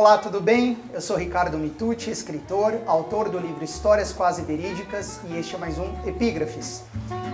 Olá, 0.00 0.16
tudo 0.16 0.40
bem? 0.40 0.78
Eu 0.94 1.00
sou 1.00 1.16
Ricardo 1.16 1.58
Mitucci, 1.58 2.08
escritor, 2.08 2.82
autor 2.86 3.28
do 3.28 3.36
livro 3.36 3.64
Histórias 3.64 4.12
Quase 4.12 4.42
Verídicas 4.42 5.18
e 5.24 5.36
este 5.36 5.56
é 5.56 5.58
mais 5.58 5.76
um 5.76 5.92
Epígrafes. 6.06 6.84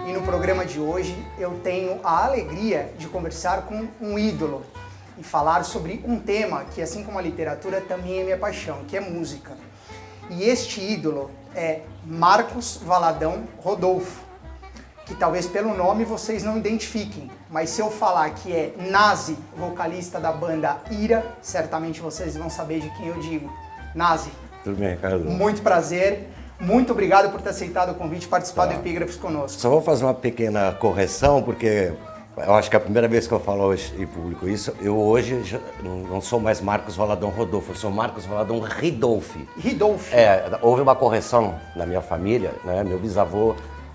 E 0.09 0.13
no 0.15 0.23
programa 0.23 0.65
de 0.65 0.81
hoje 0.81 1.15
eu 1.39 1.61
tenho 1.63 2.01
a 2.03 2.25
alegria 2.25 2.91
de 2.97 3.07
conversar 3.07 3.67
com 3.67 3.87
um 4.01 4.19
ídolo 4.19 4.63
e 5.19 5.23
falar 5.23 5.63
sobre 5.63 6.03
um 6.07 6.19
tema 6.19 6.65
que, 6.65 6.81
assim 6.81 7.05
como 7.05 7.19
a 7.19 7.23
literatura, 7.23 7.83
também 7.83 8.21
é 8.21 8.25
minha 8.25 8.39
paixão, 8.39 8.83
que 8.89 8.97
é 8.97 9.01
música. 9.01 9.53
E 10.31 10.45
este 10.45 10.81
ídolo 10.81 11.31
é 11.55 11.83
Marcos 12.03 12.81
Valadão 12.83 13.47
Rodolfo 13.59 14.24
que 15.07 15.15
talvez 15.15 15.47
pelo 15.47 15.75
nome 15.75 16.05
vocês 16.05 16.43
não 16.43 16.57
identifiquem, 16.57 17.31
mas 17.51 17.71
se 17.71 17.81
eu 17.81 17.91
falar 17.91 18.31
que 18.31 18.53
é 18.53 18.75
Nazi, 18.91 19.37
vocalista 19.57 20.19
da 20.19 20.33
banda 20.33 20.79
Ira, 20.91 21.25
certamente 21.43 22.01
vocês 22.01 22.37
vão 22.37 22.49
saber 22.49 22.81
de 22.81 22.91
quem 22.91 23.09
eu 23.09 23.21
digo. 23.21 23.53
Nazi. 23.95 24.31
Tudo 24.63 24.77
bem, 24.77 24.91
Ricardo? 24.91 25.25
Muito 25.25 25.63
prazer. 25.63 26.29
Muito 26.59 26.93
obrigado 26.93 27.31
por 27.31 27.43
ter 27.43 27.51
aceitado 27.51 27.91
o 27.91 27.95
convite 27.95 28.25
e 28.25 28.29
participar 28.29 28.67
tá. 28.67 28.73
do 28.73 28.81
Epígrafos 28.81 29.17
conosco. 29.17 29.61
Só 29.61 29.69
vou 29.69 29.83
fazer 29.83 30.05
uma 30.05 30.15
pequena 30.15 30.73
correção, 30.73 31.43
porque 31.43 31.93
eu 32.37 32.55
acho 32.55 32.71
que 32.71 32.77
é 32.77 32.79
a 32.79 32.81
primeira 32.81 33.07
vez 33.07 33.27
que 33.27 33.35
eu 33.35 33.41
falo 33.41 33.65
hoje 33.65 33.95
em 33.99 34.07
público 34.07 34.49
isso. 34.49 34.75
Eu 34.81 34.99
hoje 34.99 35.61
não 35.83 36.21
sou 36.21 36.41
mais 36.41 36.61
Marcos 36.61 36.97
Valadão 36.97 37.29
Rodolfo, 37.29 37.73
eu 37.73 37.77
sou 37.77 37.91
Marcos 37.91 38.25
Valadão 38.25 38.61
Ridolfi. 38.61 39.47
Ridolfi. 39.59 40.15
É, 40.15 40.59
houve 40.63 40.81
uma 40.81 40.97
correção 40.97 41.55
na 41.77 41.85
minha 41.85 42.01
família, 42.01 42.53
né? 42.65 42.83
Meu 42.83 42.99
bisavô 42.99 43.55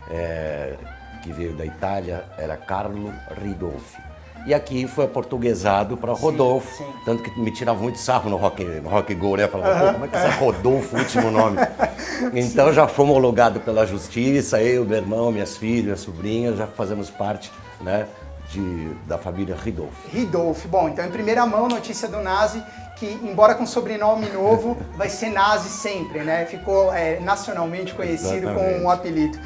é, 0.09 0.75
que 1.19 1.31
veio 1.31 1.53
da 1.53 1.65
Itália, 1.65 2.25
era 2.37 2.57
Carlo 2.57 3.13
Ridolfi. 3.41 4.09
E 4.45 4.53
aqui 4.53 4.87
foi 4.87 5.07
portuguesado 5.07 5.97
para 5.97 6.13
Rodolfo, 6.13 6.75
sim, 6.75 6.83
sim. 6.83 6.93
tanto 7.05 7.23
que 7.23 7.39
me 7.39 7.51
tirava 7.51 7.81
muito 7.81 7.99
sarro 7.99 8.29
no 8.29 8.37
Rock, 8.37 8.63
no 8.63 8.89
rock 8.89 9.13
Go, 9.13 9.35
né? 9.35 9.47
Falava, 9.47 9.85
uhum. 9.85 9.93
como 9.93 10.05
é 10.05 10.07
que 10.07 10.15
é 10.15 10.29
Rodolfo, 10.29 10.97
último 10.97 11.29
nome? 11.29 11.57
então 12.33 12.71
já 12.73 12.87
fomos 12.87 13.11
homologado 13.11 13.59
pela 13.59 13.85
justiça, 13.85 14.61
eu, 14.61 14.85
meu 14.85 14.97
irmão, 14.97 15.31
minhas 15.31 15.57
filhas, 15.57 15.83
minhas 15.83 15.99
sobrinhas, 15.99 16.57
já 16.57 16.67
fazemos 16.67 17.09
parte, 17.09 17.51
né? 17.81 18.07
De, 18.49 18.93
da 19.05 19.17
família 19.17 19.55
Ridolfi. 19.55 20.17
Ridolfi. 20.17 20.67
Bom, 20.67 20.89
então 20.89 21.05
em 21.05 21.11
primeira 21.11 21.45
mão, 21.45 21.67
notícia 21.67 22.07
do 22.07 22.19
Nazi, 22.19 22.63
que 22.95 23.05
embora 23.21 23.53
com 23.53 23.65
sobrenome 23.65 24.27
novo, 24.29 24.75
vai 24.97 25.09
ser 25.09 25.29
Nazi 25.29 25.69
sempre, 25.69 26.23
né? 26.23 26.45
Ficou 26.45 26.91
é, 26.91 27.19
nacionalmente 27.19 27.93
conhecido 27.93 28.49
Exatamente. 28.49 28.79
com 28.79 28.85
um 28.85 28.89
apelido. 28.89 29.37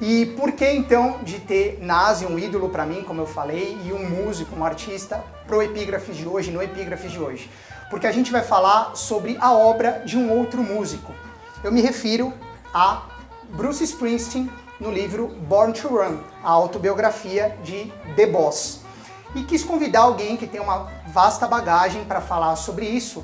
E 0.00 0.24
por 0.24 0.52
que 0.52 0.66
então 0.66 1.18
de 1.22 1.38
ter 1.38 1.78
Nazi, 1.82 2.24
um 2.24 2.38
ídolo 2.38 2.70
para 2.70 2.86
mim, 2.86 3.02
como 3.02 3.20
eu 3.20 3.26
falei, 3.26 3.78
e 3.84 3.92
um 3.92 4.08
músico, 4.08 4.56
um 4.56 4.64
artista, 4.64 5.22
pro 5.46 5.62
Epígrafes 5.62 6.16
de 6.16 6.26
hoje, 6.26 6.50
no 6.50 6.62
Epígrafes 6.62 7.12
de 7.12 7.20
hoje? 7.20 7.50
Porque 7.90 8.06
a 8.06 8.12
gente 8.12 8.32
vai 8.32 8.42
falar 8.42 8.96
sobre 8.96 9.36
a 9.38 9.52
obra 9.52 10.02
de 10.06 10.16
um 10.16 10.32
outro 10.32 10.62
músico. 10.62 11.12
Eu 11.62 11.70
me 11.70 11.82
refiro 11.82 12.32
a 12.72 13.02
Bruce 13.50 13.84
Springsteen 13.84 14.50
no 14.80 14.90
livro 14.90 15.28
Born 15.28 15.74
to 15.74 15.88
Run, 15.88 16.20
a 16.42 16.48
autobiografia 16.48 17.58
de 17.62 17.92
The 18.16 18.24
Boss. 18.24 18.80
E 19.34 19.42
quis 19.42 19.62
convidar 19.62 20.00
alguém 20.00 20.34
que 20.34 20.46
tem 20.46 20.62
uma 20.62 20.88
vasta 21.08 21.46
bagagem 21.46 22.04
para 22.04 22.22
falar 22.22 22.56
sobre 22.56 22.86
isso, 22.86 23.22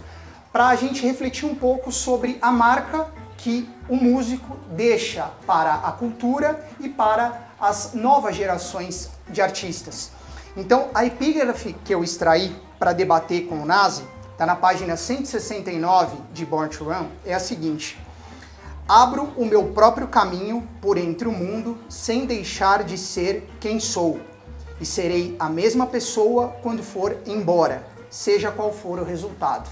para 0.53 0.69
a 0.69 0.77
gente 0.77 1.07
refletir 1.07 1.47
um 1.47 1.55
pouco 1.55 1.91
sobre 1.91 2.39
a 2.43 2.53
marca 2.53 3.09
que 3.39 3.69
o 3.89 3.97
músico 3.97 4.57
deixa 4.71 5.31
para 5.47 5.75
a 5.75 5.93
cultura 5.93 6.67
e 6.81 6.89
para 6.89 7.51
as 7.61 7.95
novas 7.95 8.37
gerações 8.37 9.11
de 9.29 9.41
artistas. 9.41 10.11
Então, 10.57 10.89
a 10.95 11.05
epígrafe 11.05 11.75
que 11.85 11.95
eu 11.95 12.03
extraí 12.03 12.55
para 12.79 12.93
debater 12.93 13.47
com 13.47 13.61
o 13.61 13.67
Nazi, 13.67 14.05
está 14.33 14.45
na 14.45 14.57
página 14.57 14.97
169 14.97 16.17
de 16.33 16.45
Born 16.45 16.69
to 16.69 16.85
Run, 16.85 17.07
é 17.25 17.35
a 17.35 17.41
seguinte: 17.41 17.99
Abro 18.89 19.33
o 19.37 19.45
meu 19.45 19.69
próprio 19.69 20.09
caminho 20.09 20.67
por 20.81 20.97
entre 20.97 21.27
o 21.27 21.33
mundo 21.33 21.79
sem 21.89 22.27
deixar 22.27 22.85
de 22.85 22.97
ser 22.97 23.49
quem 23.61 23.81
sou, 23.81 24.21
e 24.81 24.87
serei 24.87 25.37
a 25.39 25.49
mesma 25.49 25.87
pessoa 25.87 26.57
quando 26.63 26.83
for 26.83 27.17
embora, 27.27 27.87
seja 28.11 28.51
qual 28.51 28.73
for 28.73 28.99
o 28.99 29.05
resultado. 29.05 29.69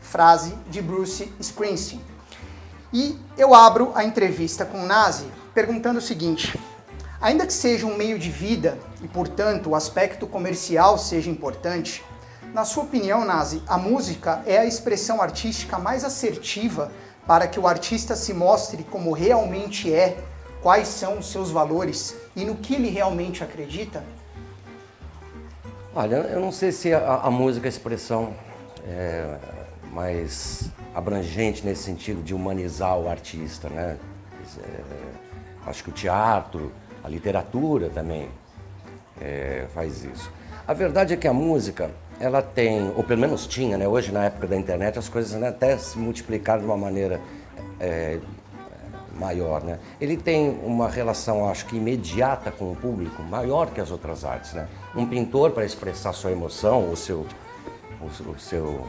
Frase 0.00 0.54
de 0.68 0.82
Bruce 0.82 1.32
Springsteen. 1.40 2.13
E 2.94 3.18
eu 3.36 3.52
abro 3.52 3.90
a 3.96 4.04
entrevista 4.04 4.64
com 4.64 4.84
o 4.84 4.86
Nazi 4.86 5.26
perguntando 5.52 5.98
o 5.98 6.02
seguinte: 6.02 6.56
ainda 7.20 7.44
que 7.44 7.52
seja 7.52 7.84
um 7.84 7.96
meio 7.96 8.20
de 8.20 8.30
vida 8.30 8.78
e, 9.02 9.08
portanto, 9.08 9.70
o 9.70 9.74
aspecto 9.74 10.28
comercial 10.28 10.96
seja 10.96 11.28
importante, 11.28 12.04
na 12.54 12.64
sua 12.64 12.84
opinião, 12.84 13.24
Nazi, 13.24 13.60
a 13.66 13.76
música 13.76 14.44
é 14.46 14.58
a 14.58 14.64
expressão 14.64 15.20
artística 15.20 15.76
mais 15.76 16.04
assertiva 16.04 16.92
para 17.26 17.48
que 17.48 17.58
o 17.58 17.66
artista 17.66 18.14
se 18.14 18.32
mostre 18.32 18.84
como 18.84 19.10
realmente 19.10 19.92
é, 19.92 20.16
quais 20.62 20.86
são 20.86 21.18
os 21.18 21.32
seus 21.32 21.50
valores 21.50 22.14
e 22.36 22.44
no 22.44 22.54
que 22.54 22.76
ele 22.76 22.90
realmente 22.90 23.42
acredita? 23.42 24.04
Olha, 25.92 26.16
eu 26.16 26.40
não 26.40 26.52
sei 26.52 26.70
se 26.70 26.94
a, 26.94 27.22
a 27.24 27.30
música 27.30 27.66
é 27.66 27.68
a 27.68 27.70
expressão 27.70 28.34
é, 28.86 29.36
mais 29.94 30.70
abrangente 30.94 31.64
nesse 31.64 31.84
sentido 31.84 32.22
de 32.22 32.34
humanizar 32.34 32.98
o 32.98 33.08
artista, 33.08 33.68
né? 33.68 33.96
É, 34.58 34.80
acho 35.66 35.84
que 35.84 35.90
o 35.90 35.92
teatro, 35.92 36.72
a 37.02 37.08
literatura 37.08 37.88
também 37.88 38.28
é, 39.20 39.66
faz 39.72 40.04
isso. 40.04 40.30
A 40.66 40.74
verdade 40.74 41.14
é 41.14 41.16
que 41.16 41.28
a 41.28 41.32
música, 41.32 41.90
ela 42.18 42.42
tem, 42.42 42.92
ou 42.96 43.04
pelo 43.04 43.20
menos 43.20 43.46
tinha, 43.46 43.78
né? 43.78 43.86
Hoje 43.86 44.10
na 44.10 44.24
época 44.24 44.46
da 44.46 44.56
internet 44.56 44.98
as 44.98 45.08
coisas 45.08 45.38
né, 45.38 45.48
até 45.48 45.78
se 45.78 45.96
multiplicaram 45.98 46.60
de 46.60 46.66
uma 46.66 46.76
maneira 46.76 47.20
é, 47.78 48.18
maior, 49.18 49.62
né? 49.62 49.78
Ele 50.00 50.16
tem 50.16 50.58
uma 50.64 50.88
relação, 50.88 51.48
acho 51.48 51.66
que 51.66 51.76
imediata 51.76 52.50
com 52.50 52.72
o 52.72 52.76
público, 52.76 53.22
maior 53.22 53.70
que 53.70 53.80
as 53.80 53.90
outras 53.90 54.24
artes, 54.24 54.52
né? 54.54 54.68
Um 54.94 55.06
pintor 55.06 55.52
para 55.52 55.64
expressar 55.64 56.12
sua 56.12 56.32
emoção, 56.32 56.90
o 56.90 56.96
seu, 56.96 57.26
o, 58.00 58.30
o 58.30 58.38
seu 58.38 58.84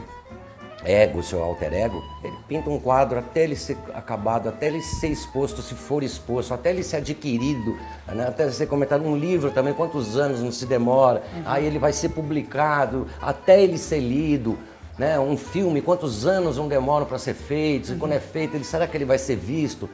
ego, 0.84 1.22
seu 1.22 1.42
alter 1.42 1.72
ego, 1.72 2.02
ele 2.22 2.36
pinta 2.48 2.68
um 2.70 2.78
quadro 2.78 3.18
até 3.18 3.44
ele 3.44 3.56
ser 3.56 3.76
acabado, 3.94 4.48
até 4.48 4.66
ele 4.66 4.82
ser 4.82 5.08
exposto, 5.08 5.62
se 5.62 5.74
for 5.74 6.02
exposto, 6.02 6.52
até 6.52 6.70
ele 6.70 6.82
ser 6.82 6.96
adquirido, 6.96 7.76
né? 8.06 8.26
até 8.28 8.50
ser 8.50 8.66
comentado 8.66 9.04
um 9.04 9.16
livro 9.16 9.50
também, 9.50 9.72
quantos 9.72 10.16
anos 10.16 10.40
não 10.40 10.52
se 10.52 10.66
demora, 10.66 11.22
uhum. 11.34 11.42
aí 11.46 11.66
ele 11.66 11.78
vai 11.78 11.92
ser 11.92 12.10
publicado, 12.10 13.06
até 13.20 13.62
ele 13.62 13.78
ser 13.78 14.00
lido, 14.00 14.58
né? 14.98 15.18
um 15.18 15.36
filme, 15.36 15.80
quantos 15.80 16.26
anos 16.26 16.56
não 16.56 16.68
demoram 16.68 17.06
para 17.06 17.18
ser 17.18 17.34
feito, 17.34 17.90
uhum. 17.90 17.96
e 17.96 17.98
quando 17.98 18.12
é 18.12 18.20
feito, 18.20 18.56
ele, 18.56 18.64
será 18.64 18.86
que 18.86 18.96
ele 18.96 19.04
vai 19.04 19.18
ser 19.18 19.36
visto? 19.36 19.88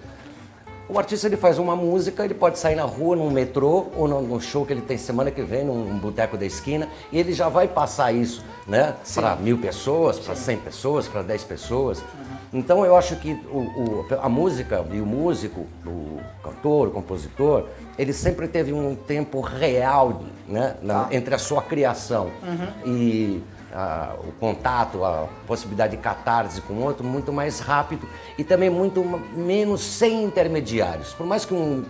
O 0.88 0.98
artista 0.98 1.26
ele 1.26 1.36
faz 1.36 1.58
uma 1.58 1.74
música, 1.74 2.24
ele 2.24 2.34
pode 2.34 2.58
sair 2.58 2.74
na 2.74 2.82
rua, 2.82 3.16
num 3.16 3.30
metrô 3.30 3.86
ou 3.96 4.08
no, 4.08 4.40
show 4.40 4.66
que 4.66 4.72
ele 4.72 4.82
tem 4.82 4.98
semana 4.98 5.30
que 5.30 5.42
vem, 5.42 5.64
num 5.64 5.98
boteco 5.98 6.36
da 6.36 6.44
esquina, 6.44 6.88
e 7.10 7.18
ele 7.18 7.32
já 7.32 7.48
vai 7.48 7.68
passar 7.68 8.12
isso 8.12 8.44
né, 8.66 8.94
para 9.14 9.36
mil 9.36 9.58
pessoas, 9.58 10.18
para 10.18 10.34
cem 10.34 10.56
pessoas, 10.56 11.08
para 11.08 11.22
dez 11.22 11.44
pessoas. 11.44 12.00
Uhum. 12.00 12.32
Então 12.54 12.84
eu 12.84 12.96
acho 12.96 13.16
que 13.16 13.32
o, 13.50 13.58
o, 13.58 14.06
a 14.20 14.28
música 14.28 14.84
e 14.90 15.00
o 15.00 15.06
músico, 15.06 15.66
o 15.86 16.20
cantor, 16.42 16.88
o 16.88 16.90
compositor, 16.90 17.68
ele 17.98 18.12
sempre 18.12 18.46
teve 18.46 18.72
um 18.72 18.94
tempo 18.94 19.40
real 19.40 20.22
né, 20.46 20.76
na, 20.82 21.04
tá. 21.04 21.14
entre 21.14 21.34
a 21.34 21.38
sua 21.38 21.62
criação 21.62 22.30
uhum. 22.42 22.92
e 22.92 23.42
a, 23.72 24.14
o 24.18 24.32
contato, 24.32 25.04
a 25.04 25.26
possibilidade 25.46 25.96
de 25.96 26.02
catarse 26.02 26.60
com 26.60 26.74
o 26.74 26.82
outro 26.82 27.04
muito 27.04 27.32
mais 27.32 27.60
rápido 27.60 28.08
e 28.36 28.44
também 28.44 28.70
muito 28.70 29.02
menos 29.34 29.80
sem 29.80 30.24
intermediários. 30.24 31.12
Por 31.14 31.26
mais 31.26 31.44
que 31.44 31.54
um, 31.54 31.84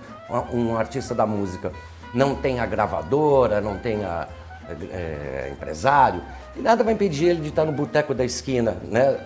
um 0.53 0.77
artista 0.77 1.15
da 1.15 1.27
música 1.27 1.73
não 2.15 2.35
tenha 2.35 2.65
gravadora, 2.67 3.61
não 3.61 3.77
tenha 3.79 4.29
é, 4.93 5.51
empresário, 5.53 6.23
nada 6.57 6.85
vai 6.85 6.95
impedir 6.95 7.27
ele 7.27 7.41
de 7.41 7.49
estar 7.49 7.65
no 7.65 7.73
boteco 7.73 8.15
da 8.15 8.25
esquina, 8.25 8.77
né? 8.85 9.19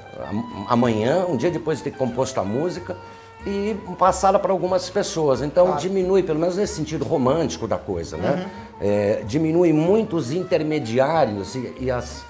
Amanhã, 0.68 1.26
um 1.28 1.36
dia 1.36 1.50
depois 1.50 1.78
de 1.78 1.84
ter 1.84 1.90
composto 1.92 2.40
a 2.40 2.44
música 2.44 2.96
e 3.44 3.76
passá-la 3.98 4.38
para 4.38 4.52
algumas 4.52 4.88
pessoas. 4.88 5.42
Então 5.42 5.66
claro. 5.66 5.80
diminui, 5.80 6.22
pelo 6.22 6.38
menos 6.38 6.56
nesse 6.56 6.74
sentido 6.74 7.04
romântico 7.04 7.66
da 7.68 7.76
coisa, 7.76 8.16
né? 8.16 8.30
Uhum. 8.30 8.66
É, 8.80 9.22
diminui 9.26 9.72
muito 9.72 10.16
os 10.16 10.32
intermediários 10.32 11.54
e, 11.54 11.74
e 11.80 11.90
as 11.90 12.24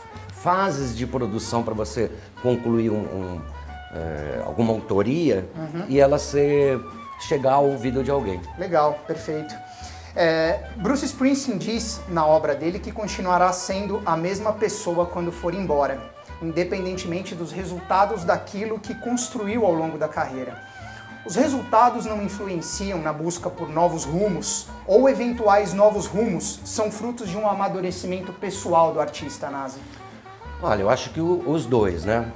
fases 0.46 0.96
de 0.96 1.04
produção 1.08 1.64
para 1.64 1.74
você 1.74 2.08
concluir 2.40 2.88
um, 2.88 3.00
um, 3.00 3.42
é, 3.92 4.42
alguma 4.46 4.72
autoria 4.72 5.50
uhum. 5.56 5.86
e 5.88 5.98
ela 5.98 6.20
ser, 6.20 6.80
chegar 7.18 7.54
ao 7.54 7.66
ouvido 7.66 8.04
de 8.04 8.12
alguém. 8.12 8.40
Legal, 8.56 8.96
perfeito. 9.08 9.52
É, 10.14 10.70
Bruce 10.76 11.04
Springsteen 11.04 11.58
diz 11.58 12.00
na 12.08 12.24
obra 12.24 12.54
dele 12.54 12.78
que 12.78 12.92
continuará 12.92 13.52
sendo 13.52 14.00
a 14.06 14.16
mesma 14.16 14.52
pessoa 14.52 15.04
quando 15.04 15.32
for 15.32 15.52
embora, 15.52 16.00
independentemente 16.40 17.34
dos 17.34 17.50
resultados 17.50 18.22
daquilo 18.22 18.78
que 18.78 18.94
construiu 18.94 19.66
ao 19.66 19.74
longo 19.74 19.98
da 19.98 20.06
carreira. 20.06 20.62
Os 21.26 21.34
resultados 21.34 22.06
não 22.06 22.22
influenciam 22.22 23.02
na 23.02 23.12
busca 23.12 23.50
por 23.50 23.68
novos 23.68 24.04
rumos, 24.04 24.68
ou 24.86 25.08
eventuais 25.08 25.74
novos 25.74 26.06
rumos 26.06 26.60
são 26.64 26.88
frutos 26.88 27.28
de 27.28 27.36
um 27.36 27.48
amadurecimento 27.48 28.32
pessoal 28.32 28.92
do 28.92 29.00
artista 29.00 29.50
nazi? 29.50 29.80
Olha, 30.62 30.82
eu 30.82 30.90
acho 30.90 31.10
que 31.10 31.20
o, 31.20 31.42
os 31.46 31.66
dois, 31.66 32.04
né? 32.04 32.32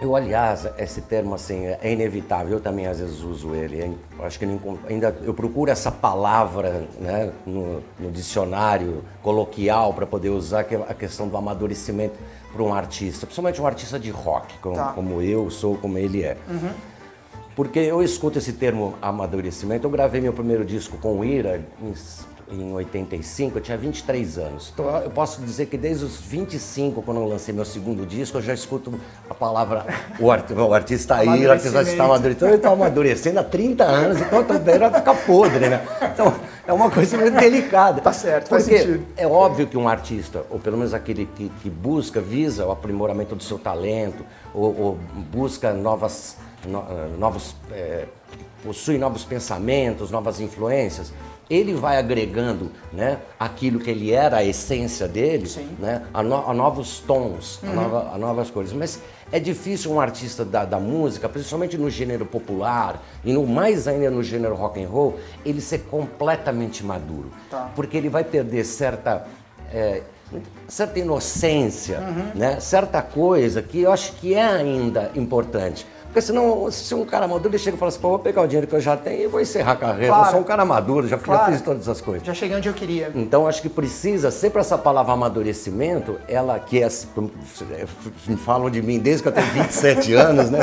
Eu, 0.00 0.16
aliás, 0.16 0.68
esse 0.76 1.00
termo 1.00 1.34
assim 1.34 1.66
é 1.66 1.92
inevitável. 1.92 2.54
Eu 2.54 2.60
também 2.60 2.86
às 2.86 2.98
vezes 2.98 3.20
uso 3.20 3.54
ele. 3.54 3.96
Eu 4.18 4.24
acho 4.24 4.38
que 4.38 4.44
ainda 4.88 5.16
eu 5.22 5.32
procuro 5.32 5.70
essa 5.70 5.90
palavra 5.90 6.84
né, 6.98 7.32
no, 7.46 7.80
no 7.98 8.10
dicionário 8.10 9.04
coloquial 9.22 9.94
para 9.94 10.04
poder 10.04 10.30
usar 10.30 10.64
que 10.64 10.74
é 10.74 10.84
a 10.88 10.94
questão 10.94 11.28
do 11.28 11.36
amadurecimento 11.36 12.18
para 12.52 12.62
um 12.62 12.74
artista, 12.74 13.26
principalmente 13.26 13.60
um 13.60 13.66
artista 13.66 13.98
de 13.98 14.10
rock, 14.10 14.58
como, 14.58 14.76
tá. 14.76 14.92
como 14.92 15.22
eu 15.22 15.50
sou, 15.50 15.76
como 15.76 15.96
ele 15.96 16.22
é. 16.22 16.36
Uhum. 16.48 16.70
Porque 17.54 17.78
eu 17.78 18.02
escuto 18.02 18.38
esse 18.38 18.52
termo 18.54 18.94
amadurecimento. 19.00 19.86
Eu 19.86 19.90
gravei 19.90 20.20
meu 20.20 20.32
primeiro 20.32 20.64
disco 20.64 20.98
com 20.98 21.20
o 21.20 21.24
Ira 21.24 21.64
em 21.80 21.94
em 22.50 22.72
85, 22.72 23.58
eu 23.58 23.62
tinha 23.62 23.76
23 23.76 24.38
anos. 24.38 24.70
Então 24.72 24.86
eu 24.98 25.10
posso 25.10 25.40
dizer 25.40 25.66
que 25.66 25.76
desde 25.76 26.04
os 26.04 26.20
25, 26.20 27.02
quando 27.02 27.20
eu 27.20 27.26
lancei 27.26 27.54
meu 27.54 27.64
segundo 27.64 28.06
disco, 28.06 28.38
eu 28.38 28.42
já 28.42 28.54
escuto 28.54 28.92
a 29.28 29.34
palavra 29.34 29.86
o, 30.18 30.30
art, 30.30 30.50
o 30.50 30.74
artista 30.74 31.16
aí, 31.16 31.46
o 31.46 31.50
artista 31.50 31.82
está 31.82 32.04
amadurecendo. 32.04 32.36
Então 32.36 32.48
eu 32.48 32.56
estou 32.56 32.72
amadurecendo 32.72 33.40
há 33.40 33.44
30 33.44 33.84
anos, 33.84 34.20
então 34.20 34.38
eu 34.38 34.44
também 34.44 34.78
vai 34.78 34.92
ficar 34.92 35.14
podre, 35.26 35.68
né? 35.68 35.86
Então 36.12 36.34
é 36.66 36.72
uma 36.72 36.90
coisa 36.90 37.16
muito 37.16 37.38
delicada. 37.38 38.00
Tá 38.00 38.12
certo, 38.12 38.48
faz 38.48 38.64
Porque 38.64 38.78
sentido. 38.78 39.06
É 39.16 39.26
óbvio 39.26 39.66
que 39.66 39.76
um 39.76 39.88
artista, 39.88 40.44
ou 40.50 40.58
pelo 40.58 40.76
menos 40.76 40.94
aquele 40.94 41.26
que, 41.26 41.50
que 41.62 41.70
busca, 41.70 42.20
visa 42.20 42.66
o 42.66 42.72
aprimoramento 42.72 43.34
do 43.34 43.42
seu 43.42 43.58
talento, 43.58 44.24
ou, 44.52 44.80
ou 44.80 44.98
busca 45.30 45.72
novas, 45.72 46.36
no, 46.66 46.84
novos. 47.18 47.56
É, 47.70 48.06
possui 48.62 48.96
novos 48.96 49.24
pensamentos, 49.24 50.10
novas 50.10 50.40
influências, 50.40 51.12
ele 51.48 51.74
vai 51.74 51.98
agregando 51.98 52.70
né, 52.92 53.18
aquilo 53.38 53.78
que 53.78 53.90
ele 53.90 54.12
era, 54.12 54.38
a 54.38 54.44
essência 54.44 55.06
dele, 55.06 55.50
né, 55.78 56.02
a, 56.12 56.22
no, 56.22 56.48
a, 56.48 56.54
novos 56.54 57.00
tons, 57.00 57.60
uhum. 57.62 57.70
a, 57.70 57.74
nova, 57.74 58.10
a, 58.14 58.18
novas 58.18 58.50
coisas. 58.50 58.72
Mas 58.72 59.00
é 59.30 59.38
difícil 59.38 59.92
um 59.92 60.00
artista 60.00 60.44
da, 60.44 60.64
da, 60.64 60.80
música, 60.80 61.28
principalmente 61.28 61.76
no 61.76 61.90
gênero 61.90 62.24
popular 62.24 63.02
e 63.24 63.32
no 63.32 63.46
mais 63.46 63.86
ainda 63.86 64.10
no 64.10 64.22
gênero 64.22 64.54
rock 64.54 64.82
and 64.82 64.88
roll, 64.88 65.18
ele 65.44 65.60
ser 65.60 65.80
completamente 65.90 66.84
maduro, 66.84 67.30
tá. 67.50 67.70
porque 67.74 67.96
ele 67.96 68.08
vai 68.08 68.24
perder 68.24 68.64
certa 68.64 69.26
é, 69.72 70.02
certa 70.66 70.98
inocência, 70.98 72.00
uhum. 72.00 72.38
né, 72.38 72.60
certa 72.60 73.02
coisa 73.02 73.62
que 73.62 73.82
eu 73.82 73.92
acho 73.92 74.12
que 74.14 74.34
é 74.34 74.42
ainda 74.42 75.10
importante. 75.14 75.86
Porque 76.14 76.22
senão, 76.22 76.70
se 76.70 76.94
um 76.94 77.04
cara 77.04 77.26
maduro, 77.26 77.48
ele 77.48 77.58
chega 77.58 77.76
e 77.76 77.78
fala 77.80 77.88
assim, 77.88 77.98
pô, 77.98 78.10
vou 78.10 78.20
pegar 78.20 78.42
o 78.42 78.46
dinheiro 78.46 78.68
que 78.68 78.74
eu 78.76 78.80
já 78.80 78.96
tenho 78.96 79.24
e 79.24 79.26
vou 79.26 79.40
encerrar 79.40 79.72
a 79.72 79.76
carreira. 79.76 80.14
Claro. 80.14 80.26
Eu 80.26 80.30
sou 80.30 80.40
um 80.40 80.44
cara 80.44 80.64
maduro, 80.64 81.08
já, 81.08 81.18
claro. 81.18 81.46
já, 81.46 81.50
fiz 81.50 81.60
todas 81.60 81.82
essas 81.82 82.00
coisas. 82.00 82.24
Já 82.24 82.32
cheguei 82.32 82.56
onde 82.56 82.68
eu 82.68 82.72
queria. 82.72 83.10
Então, 83.16 83.48
acho 83.48 83.60
que 83.60 83.68
precisa, 83.68 84.30
sempre 84.30 84.60
essa 84.60 84.78
palavra 84.78 85.12
amadurecimento, 85.12 86.16
ela 86.28 86.56
que 86.60 86.80
é, 86.80 86.88
falam 88.44 88.70
de 88.70 88.80
mim 88.80 89.00
desde 89.00 89.24
que 89.24 89.28
eu 89.28 89.32
tenho 89.32 89.46
27 89.48 90.14
anos, 90.14 90.50
né? 90.50 90.60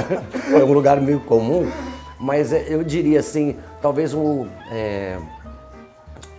É 0.54 0.64
um 0.64 0.72
lugar 0.72 1.02
meio 1.02 1.20
comum. 1.20 1.70
Mas 2.18 2.54
é, 2.54 2.68
eu 2.70 2.82
diria 2.82 3.20
assim, 3.20 3.58
talvez 3.82 4.14
o, 4.14 4.48
é, 4.72 5.18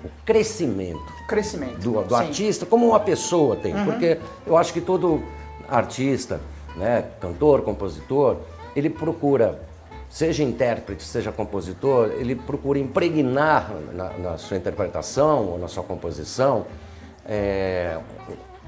o 0.03 0.08
crescimento. 0.25 1.12
Crescimento. 1.29 1.81
Do, 1.81 2.03
do 2.03 2.17
artista, 2.17 2.65
como 2.65 2.87
uma 2.87 3.00
pessoa 3.00 3.56
tem. 3.56 3.75
Uhum. 3.75 3.85
Porque 3.85 4.17
eu 4.47 4.56
acho 4.56 4.73
que 4.73 4.81
todo 4.81 5.23
artista, 5.69 6.41
né, 6.76 7.05
cantor, 7.20 7.61
compositor, 7.61 8.38
ele 8.74 8.90
procura, 8.90 9.60
seja 10.08 10.42
intérprete, 10.42 11.02
seja 11.02 11.32
compositor, 11.32 12.12
ele 12.12 12.34
procura 12.34 12.78
impregnar 12.78 13.72
na, 13.92 14.10
na 14.19 14.38
sua 14.38 14.56
interpretação 14.56 15.46
ou 15.46 15.58
na 15.58 15.69
sua 15.69 15.82
composição 15.82 16.66
é, 17.26 17.98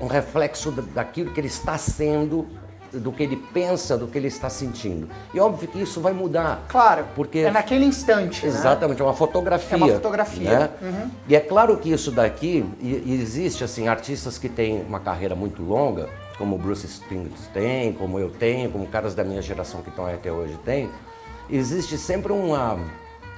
um 0.00 0.06
reflexo 0.06 0.70
daquilo 0.70 1.32
que 1.32 1.40
ele 1.40 1.48
está 1.48 1.78
sendo 1.78 2.46
do 2.92 3.12
que 3.12 3.22
ele 3.22 3.36
pensa, 3.52 3.96
do 3.96 4.06
que 4.06 4.16
ele 4.16 4.28
está 4.28 4.48
sentindo. 4.48 5.08
E 5.32 5.40
óbvio 5.40 5.68
que 5.68 5.80
isso 5.82 6.00
vai 6.00 6.12
mudar. 6.12 6.64
Claro, 6.68 7.04
porque 7.14 7.40
é 7.40 7.50
naquele 7.50 7.84
instante. 7.84 8.44
Né? 8.44 8.52
Exatamente, 8.52 8.98
né? 8.98 9.04
é 9.04 9.08
uma 9.08 9.14
fotografia. 9.14 9.74
É 9.74 9.76
uma 9.76 9.88
fotografia. 9.88 10.58
Né? 10.58 10.70
Uhum. 10.80 11.10
E 11.28 11.36
é 11.36 11.40
claro 11.40 11.76
que 11.76 11.90
isso 11.90 12.10
daqui, 12.10 12.64
e, 12.80 13.14
existe 13.20 13.64
assim 13.64 13.88
artistas 13.88 14.38
que 14.38 14.48
têm 14.48 14.82
uma 14.82 15.00
carreira 15.00 15.34
muito 15.34 15.62
longa, 15.62 16.08
como 16.36 16.58
Bruce 16.58 16.86
Springsteen 16.86 17.52
tem, 17.52 17.92
como 17.92 18.18
eu 18.18 18.30
tenho, 18.30 18.70
como 18.70 18.86
caras 18.86 19.14
da 19.14 19.24
minha 19.24 19.40
geração 19.40 19.82
que 19.82 19.88
estão 19.88 20.06
aí 20.06 20.14
até 20.14 20.32
hoje 20.32 20.58
têm, 20.64 20.90
existe 21.48 21.96
sempre 21.96 22.32
uma, 22.32 22.78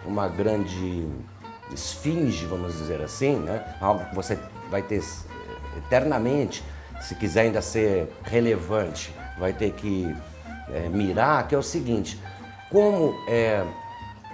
uma 0.04 0.28
grande 0.28 1.06
esfinge, 1.72 2.46
vamos 2.46 2.74
dizer 2.74 3.02
assim, 3.02 3.36
né? 3.36 3.76
algo 3.80 4.04
que 4.06 4.14
você 4.14 4.38
vai 4.70 4.82
ter 4.82 5.02
eternamente, 5.76 6.64
se 7.00 7.14
quiser 7.14 7.42
ainda 7.42 7.60
ser 7.60 8.10
relevante, 8.22 9.14
vai 9.38 9.52
ter 9.52 9.72
que 9.72 10.14
é, 10.72 10.88
mirar, 10.88 11.46
que 11.46 11.54
é 11.54 11.58
o 11.58 11.62
seguinte, 11.62 12.20
como 12.70 13.14
é, 13.28 13.64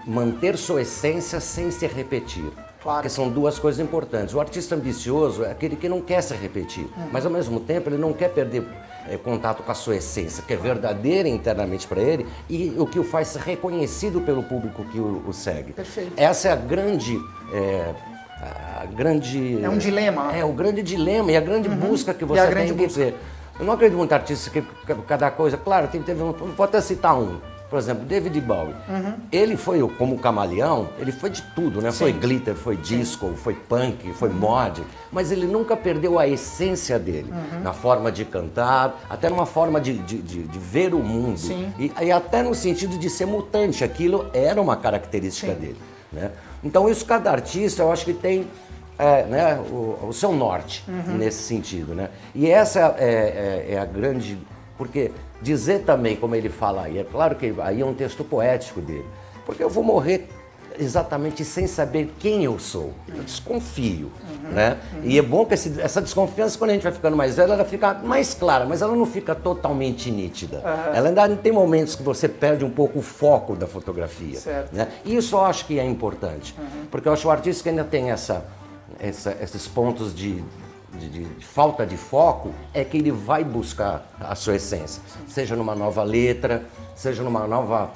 manter 0.06 0.56
sua 0.56 0.82
essência 0.82 1.41
sem 1.41 1.70
se 1.70 1.87
repetir. 1.87 2.50
Claro. 2.82 2.99
Porque 2.99 3.08
são 3.08 3.29
duas 3.29 3.58
coisas 3.58 3.81
importantes. 3.81 4.34
O 4.34 4.40
artista 4.40 4.75
ambicioso 4.75 5.44
é 5.44 5.52
aquele 5.52 5.76
que 5.76 5.88
não 5.88 6.00
quer 6.00 6.20
se 6.20 6.34
repetir, 6.34 6.84
uhum. 6.84 7.08
mas 7.12 7.25
ao 7.25 7.31
mesmo 7.31 7.61
tempo 7.61 7.88
ele 7.88 7.96
não 7.99 8.12
quer 8.12 8.31
perder 8.31 8.67
é, 9.08 9.17
contato 9.17 9.62
com 9.62 9.70
a 9.70 9.75
sua 9.75 9.96
essência, 9.96 10.43
que 10.43 10.52
é 10.52 10.56
verdadeira 10.56 11.29
internamente 11.29 11.87
para 11.87 12.00
ele 12.00 12.26
e 12.49 12.75
o 12.76 12.87
que 12.87 12.99
o 12.99 13.05
faz 13.05 13.29
ser 13.29 13.40
reconhecido 13.40 14.20
pelo 14.20 14.43
público 14.43 14.84
que 14.87 14.99
o, 14.99 15.23
o 15.26 15.32
segue. 15.32 15.73
Perfeito. 15.73 16.12
Essa 16.17 16.49
é 16.49 16.52
a 16.52 16.56
grande. 16.56 17.19
É, 17.52 17.94
a 18.82 18.87
grande. 18.87 19.62
É 19.62 19.69
um 19.69 19.79
dilema. 19.79 20.37
É 20.37 20.44
o 20.44 20.52
grande 20.52 20.82
dilema 20.82 21.31
e 21.31 21.37
a 21.37 21.40
grande 21.40 21.69
uhum. 21.69 21.76
busca 21.76 22.12
que 22.12 22.25
você 22.25 22.46
tem 22.49 22.75
que 22.75 22.88
ter. 22.88 23.14
Eu 23.61 23.67
não 23.67 23.75
acredito 23.75 23.96
muito 23.96 24.12
artista 24.12 24.50
que 24.50 24.62
cada 25.06 25.31
coisa. 25.31 25.56
Claro, 25.56 25.87
tem, 25.87 26.02
teve 26.02 26.20
um, 26.23 26.32
vou 26.32 26.64
até 26.64 26.81
citar 26.81 27.17
um. 27.17 27.38
Por 27.73 27.79
exemplo, 27.79 28.05
David 28.05 28.39
Bowie. 28.43 28.75
Uhum. 28.87 29.15
Ele 29.33 29.57
foi, 29.57 29.81
como 29.97 30.19
camaleão, 30.19 30.91
ele 30.99 31.11
foi 31.11 31.31
de 31.31 31.41
tudo, 31.55 31.81
né? 31.81 31.91
Sim. 31.91 32.01
Foi 32.01 32.13
glitter, 32.13 32.55
foi 32.55 32.77
disco, 32.77 33.29
Sim. 33.29 33.37
foi 33.37 33.55
punk, 33.55 34.13
foi 34.13 34.29
uhum. 34.29 34.35
mod, 34.35 34.85
mas 35.11 35.33
ele 35.33 35.47
nunca 35.47 35.75
perdeu 35.75 36.19
a 36.19 36.29
essência 36.29 36.99
dele, 36.99 37.33
uhum. 37.33 37.61
na 37.63 37.73
forma 37.73 38.13
de 38.13 38.27
cantar, 38.27 39.01
até 39.09 39.31
numa 39.31 39.47
forma 39.47 39.81
de, 39.81 39.95
de, 39.95 40.19
de, 40.19 40.43
de 40.43 40.59
ver 40.59 40.93
o 40.93 40.99
mundo. 40.99 41.41
E, 41.79 41.91
e, 41.99 42.13
até 42.13 42.43
no 42.43 42.55
sentido 42.55 42.99
de 42.99 43.09
ser 43.09 43.25
mutante, 43.25 43.83
aquilo 43.83 44.29
era 44.35 44.61
uma 44.61 44.77
característica 44.77 45.55
Sim. 45.55 45.59
dele. 45.59 45.79
Né? 46.13 46.31
Então 46.63 46.91
isso 46.91 47.07
cada 47.07 47.31
artista, 47.31 47.85
eu 47.85 47.91
acho 47.91 48.05
que 48.05 48.13
tem 48.13 48.47
é, 48.99 49.25
né, 49.25 49.55
o, 49.57 50.08
o, 50.08 50.13
seu 50.13 50.31
norte 50.31 50.85
uhum. 50.87 51.17
nesse 51.17 51.43
sentido. 51.44 51.94
Né? 51.94 52.11
E 52.35 52.51
essa 52.51 52.94
é, 52.99 53.65
é, 53.70 53.75
é 53.77 53.79
a 53.79 53.87
grande 53.87 54.37
porque 54.82 55.12
dizer 55.41 55.84
também, 55.84 56.17
como 56.17 56.34
ele 56.34 56.48
fala 56.48 56.82
aí, 56.82 56.98
é 56.98 57.05
claro 57.05 57.36
que 57.36 57.55
aí 57.62 57.82
é 57.82 57.86
um 57.86 57.94
texto 57.94 58.24
poético 58.24 58.81
dele, 58.81 59.06
porque 59.46 59.62
eu 59.62 59.70
vou 59.70 59.84
morrer 59.84 60.29
exatamente 60.77 61.44
sem 61.44 61.69
saber 61.69 62.12
quem 62.19 62.43
eu 62.43 62.58
sou. 62.58 62.93
Eu 63.06 63.22
desconfio, 63.22 64.10
uhum, 64.29 64.51
né? 64.51 64.79
Uhum. 64.94 65.01
E 65.05 65.17
é 65.17 65.22
bom 65.22 65.46
que 65.46 65.55
esse, 65.55 65.81
essa 65.81 66.03
desconfiança, 66.03 66.58
quando 66.58 66.70
a 66.70 66.72
gente 66.72 66.82
vai 66.82 66.91
ficando 66.91 67.17
mais 67.17 67.36
velho, 67.36 67.53
ela 67.53 67.65
fica 67.65 67.94
mais 67.94 68.34
clara, 68.34 68.67
mas 68.67 68.82
ela 68.82 68.96
não 68.96 69.06
fica 69.06 69.36
totalmente 69.36 70.10
nítida. 70.10 70.56
Uhum. 70.56 70.94
Ela 70.96 71.08
ainda 71.10 71.36
tem 71.36 71.53
momentos 71.53 71.94
que 71.94 72.03
você 72.03 72.29
perde 72.29 72.65
um 72.65 72.70
pouco 72.70 72.98
o 72.98 73.03
foco 73.03 73.55
da 73.55 73.69
fotografia. 73.69 74.41
Certo. 74.41 74.74
Né? 74.74 74.89
E 75.05 75.15
isso 75.15 75.36
eu 75.36 75.44
acho 75.44 75.65
que 75.65 75.79
é 75.79 75.84
importante, 75.84 76.56
uhum. 76.58 76.86
porque 76.91 77.06
eu 77.06 77.12
acho 77.12 77.22
que 77.22 77.29
o 77.29 77.31
artista 77.31 77.62
que 77.62 77.69
ainda 77.69 77.84
tem 77.84 78.10
essa, 78.10 78.44
essa, 78.98 79.36
esses 79.41 79.69
pontos 79.69 80.12
de 80.12 80.43
de, 80.99 81.08
de, 81.08 81.44
falta 81.44 81.87
de 81.87 81.96
foco 81.96 82.53
é 82.75 82.84
que 82.84 82.96
ele 82.96 83.11
vai 83.11 83.44
buscar 83.44 84.06
a 84.20 84.34
sua 84.34 84.56
essência, 84.56 85.03
seja 85.29 85.56
numa 85.56 85.75
nova 85.75 86.03
letra, 86.03 86.65
seja 86.94 87.22
numa 87.22 87.46
nova 87.46 87.91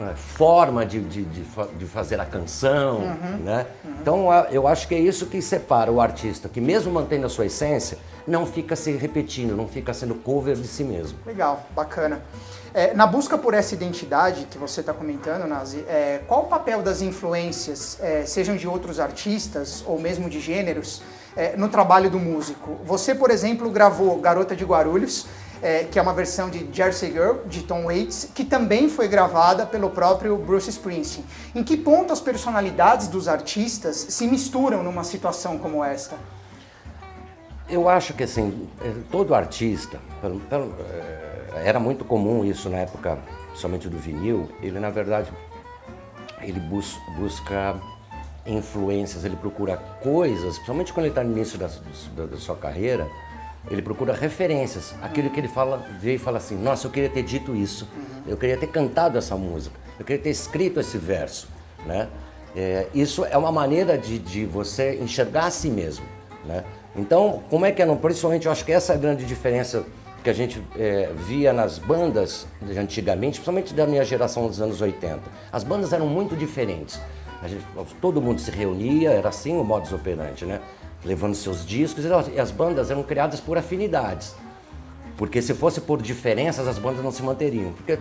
é, 0.00 0.14
forma 0.14 0.86
de, 0.86 1.00
de, 1.00 1.24
de, 1.24 1.86
fazer 1.86 2.20
a 2.20 2.24
canção, 2.24 2.98
uhum, 3.00 3.36
né? 3.44 3.66
Uhum. 3.84 3.90
Então 4.00 4.26
eu 4.50 4.66
acho 4.66 4.86
que 4.86 4.94
é 4.94 4.98
isso 4.98 5.26
que 5.26 5.42
separa 5.42 5.90
o 5.90 6.00
artista, 6.00 6.48
que 6.48 6.60
mesmo 6.60 6.92
mantendo 6.92 7.26
a 7.26 7.28
sua 7.28 7.46
essência, 7.46 7.98
não 8.26 8.46
fica 8.46 8.76
se 8.76 8.92
repetindo, 8.92 9.56
não 9.56 9.66
fica 9.66 9.92
sendo 9.92 10.14
cover 10.14 10.56
de 10.56 10.68
si 10.68 10.84
mesmo. 10.84 11.18
Legal, 11.26 11.66
bacana. 11.74 12.22
É, 12.72 12.94
na 12.94 13.04
busca 13.04 13.36
por 13.36 13.52
essa 13.52 13.74
identidade 13.74 14.46
que 14.48 14.56
você 14.56 14.80
está 14.80 14.94
comentando, 14.94 15.46
Nazi, 15.46 15.84
é, 15.88 16.20
qual 16.28 16.42
o 16.42 16.46
papel 16.46 16.82
das 16.82 17.02
influências, 17.02 17.98
é, 18.00 18.24
sejam 18.24 18.56
de 18.56 18.68
outros 18.68 19.00
artistas 19.00 19.82
ou 19.84 19.98
mesmo 19.98 20.30
de 20.30 20.40
gêneros, 20.40 21.02
é, 21.36 21.56
no 21.56 21.68
trabalho 21.68 22.10
do 22.10 22.18
músico. 22.18 22.78
Você, 22.84 23.14
por 23.14 23.30
exemplo, 23.30 23.70
gravou 23.70 24.18
Garota 24.20 24.54
de 24.56 24.64
Guarulhos, 24.64 25.26
é, 25.62 25.84
que 25.84 25.98
é 25.98 26.02
uma 26.02 26.12
versão 26.12 26.48
de 26.48 26.68
Jersey 26.72 27.12
Girl, 27.12 27.38
de 27.46 27.62
Tom 27.62 27.84
Waits, 27.84 28.30
que 28.34 28.44
também 28.44 28.88
foi 28.88 29.08
gravada 29.08 29.66
pelo 29.66 29.90
próprio 29.90 30.36
Bruce 30.36 30.70
Springsteen. 30.70 31.24
Em 31.54 31.62
que 31.62 31.76
ponto 31.76 32.12
as 32.12 32.20
personalidades 32.20 33.08
dos 33.08 33.28
artistas 33.28 33.96
se 33.96 34.26
misturam 34.26 34.82
numa 34.82 35.04
situação 35.04 35.58
como 35.58 35.84
esta? 35.84 36.16
Eu 37.68 37.88
acho 37.88 38.14
que 38.14 38.24
assim, 38.24 38.68
é, 38.82 38.92
todo 39.10 39.34
artista, 39.34 40.00
é, 40.22 41.68
era 41.68 41.78
muito 41.78 42.04
comum 42.04 42.44
isso 42.44 42.68
na 42.68 42.78
época, 42.78 43.18
somente 43.54 43.88
do 43.88 43.98
vinil, 43.98 44.48
ele 44.62 44.80
na 44.80 44.90
verdade 44.90 45.30
ele 46.42 46.58
bus 46.58 46.98
busca 47.16 47.76
influências, 48.46 49.24
ele 49.24 49.36
procura 49.36 49.76
coisas, 49.76 50.54
principalmente 50.54 50.92
quando 50.92 51.06
ele 51.06 51.12
está 51.12 51.22
no 51.22 51.32
início 51.32 51.58
da, 51.58 51.68
da, 52.16 52.26
da, 52.26 52.36
sua 52.36 52.56
carreira, 52.56 53.06
Ele 53.70 53.82
procura 53.82 54.14
referências, 54.14 54.94
aquilo 55.02 55.28
que 55.28 55.38
ele 55.38 55.48
fala, 55.48 55.86
vê 56.00 56.14
e 56.14 56.18
fala 56.18 56.38
assim: 56.38 56.56
Nossa, 56.56 56.86
eu 56.86 56.90
queria 56.90 57.10
ter 57.10 57.22
dito 57.22 57.54
isso, 57.54 57.86
eu 58.26 58.36
queria 58.36 58.56
ter 58.56 58.68
cantado 58.68 59.18
essa 59.18 59.36
música, 59.36 59.78
eu 59.98 60.04
queria 60.04 60.22
ter 60.22 60.30
escrito 60.30 60.80
esse 60.80 60.96
verso, 60.96 61.48
né? 61.86 62.08
É, 62.56 62.86
isso 62.94 63.24
é 63.24 63.36
uma 63.36 63.52
maneira 63.52 63.96
de, 63.96 64.18
de 64.18 64.44
você 64.44 64.96
enxergar 64.96 65.46
a 65.46 65.50
si 65.50 65.68
mesmo, 65.68 66.04
né? 66.44 66.64
Então, 66.96 67.42
como 67.48 67.64
é 67.66 67.70
que 67.70 67.82
é? 67.82 67.86
Não, 67.86 67.96
principalmente, 67.96 68.46
eu 68.46 68.52
acho 68.52 68.64
que 68.64 68.72
essa 68.72 68.92
é 68.92 68.96
a 68.96 68.98
grande 68.98 69.24
diferença 69.24 69.84
que 70.22 70.28
a 70.28 70.32
gente 70.32 70.62
é, 70.76 71.10
via 71.14 71.52
nas 71.52 71.78
bandas 71.78 72.46
antigamente, 72.76 73.38
principalmente 73.38 73.72
da 73.72 73.86
minha 73.86 74.04
geração 74.04 74.46
dos 74.46 74.60
anos 74.60 74.80
80. 74.80 75.20
As 75.52 75.64
bandas 75.64 75.92
eram 75.92 76.06
muito 76.06 76.36
diferentes. 76.36 77.00
Gente, 77.48 77.64
todo 78.00 78.20
mundo 78.20 78.40
se 78.40 78.50
reunia, 78.50 79.10
era 79.10 79.28
assim 79.28 79.56
o 79.56 79.64
modus 79.64 79.92
operandi, 79.92 80.44
né? 80.44 80.60
Levando 81.04 81.34
seus 81.34 81.64
discos 81.64 82.04
e 82.04 82.38
as 82.38 82.50
bandas 82.50 82.90
eram 82.90 83.02
criadas 83.02 83.40
por 83.40 83.56
afinidades. 83.56 84.34
Porque 85.16 85.40
se 85.40 85.54
fosse 85.54 85.80
por 85.80 86.00
diferenças, 86.00 86.66
as 86.68 86.78
bandas 86.78 87.02
não 87.02 87.10
se 87.10 87.22
manteriam. 87.22 87.72
Porque 87.72 87.98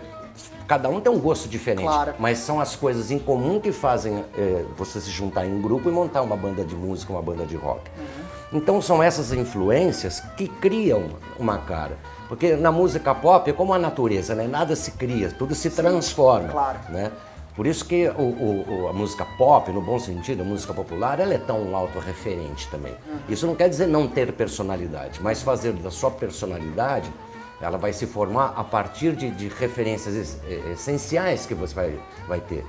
cada 0.67 0.89
um 0.89 1.01
tem 1.01 1.12
um 1.12 1.19
gosto 1.19 1.50
diferente. 1.50 1.84
Claro. 1.84 2.13
Mas 2.19 2.38
são 2.39 2.60
as 2.60 2.75
coisas 2.75 3.12
em 3.12 3.19
comum 3.19 3.60
que 3.60 3.72
fazem 3.72 4.24
é, 4.38 4.63
você 4.77 5.01
se 5.01 5.10
juntar 5.10 5.46
em 5.46 5.53
um 5.53 5.62
grupo 5.62 5.89
e 5.89 5.91
montar 5.91 6.22
uma 6.22 6.38
banda 6.38 6.63
de 6.63 6.75
música, 6.75 7.12
uma 7.12 7.22
banda 7.22 7.46
de 7.46 7.55
rock. 7.55 7.89
Uhum. 7.98 8.60
Então 8.60 8.81
são 8.81 9.01
essas 9.01 9.31
influências 9.31 10.22
que 10.36 10.48
criam 10.48 11.10
uma 11.38 11.58
cara. 11.58 11.98
Porque 12.27 12.55
na 12.55 12.72
música 12.72 13.13
pop 13.13 13.50
é 13.50 13.53
como 13.53 13.74
a 13.74 13.79
natureza, 13.79 14.36
né? 14.36 14.48
Nada 14.48 14.75
se 14.75 14.91
cria, 14.91 15.31
tudo 15.31 15.55
se 15.55 15.69
transforma. 15.69 16.50
Claro. 16.50 16.79
Né? 16.89 17.12
Por 17.59 17.67
isso 17.67 17.83
que 17.83 18.07
o, 18.07 18.21
o, 18.21 18.87
a 18.87 18.93
música 18.93 19.25
pop, 19.37 19.69
no 19.73 19.81
bom 19.81 19.99
sentido, 19.99 20.43
a 20.43 20.45
música 20.45 20.73
popular, 20.73 21.19
ela 21.19 21.33
é 21.33 21.37
tão 21.37 21.75
autorreferente 21.75 22.69
também. 22.69 22.93
Uhum. 23.05 23.19
Isso 23.27 23.45
não 23.45 23.53
quer 23.53 23.67
dizer 23.67 23.85
não 23.85 24.07
ter 24.07 24.31
personalidade, 24.31 25.21
mas 25.21 25.43
fazer 25.43 25.73
da 25.73 25.91
sua 25.91 26.09
personalidade, 26.09 27.11
ela 27.59 27.77
vai 27.77 27.91
se 27.91 28.07
formar 28.07 28.53
a 28.55 28.63
partir 28.63 29.13
de, 29.13 29.29
de 29.31 29.49
referências 29.49 30.39
essenciais 30.71 31.45
que 31.45 31.53
você 31.53 31.75
vai, 31.75 31.99
vai 32.29 32.39
ter. 32.39 32.65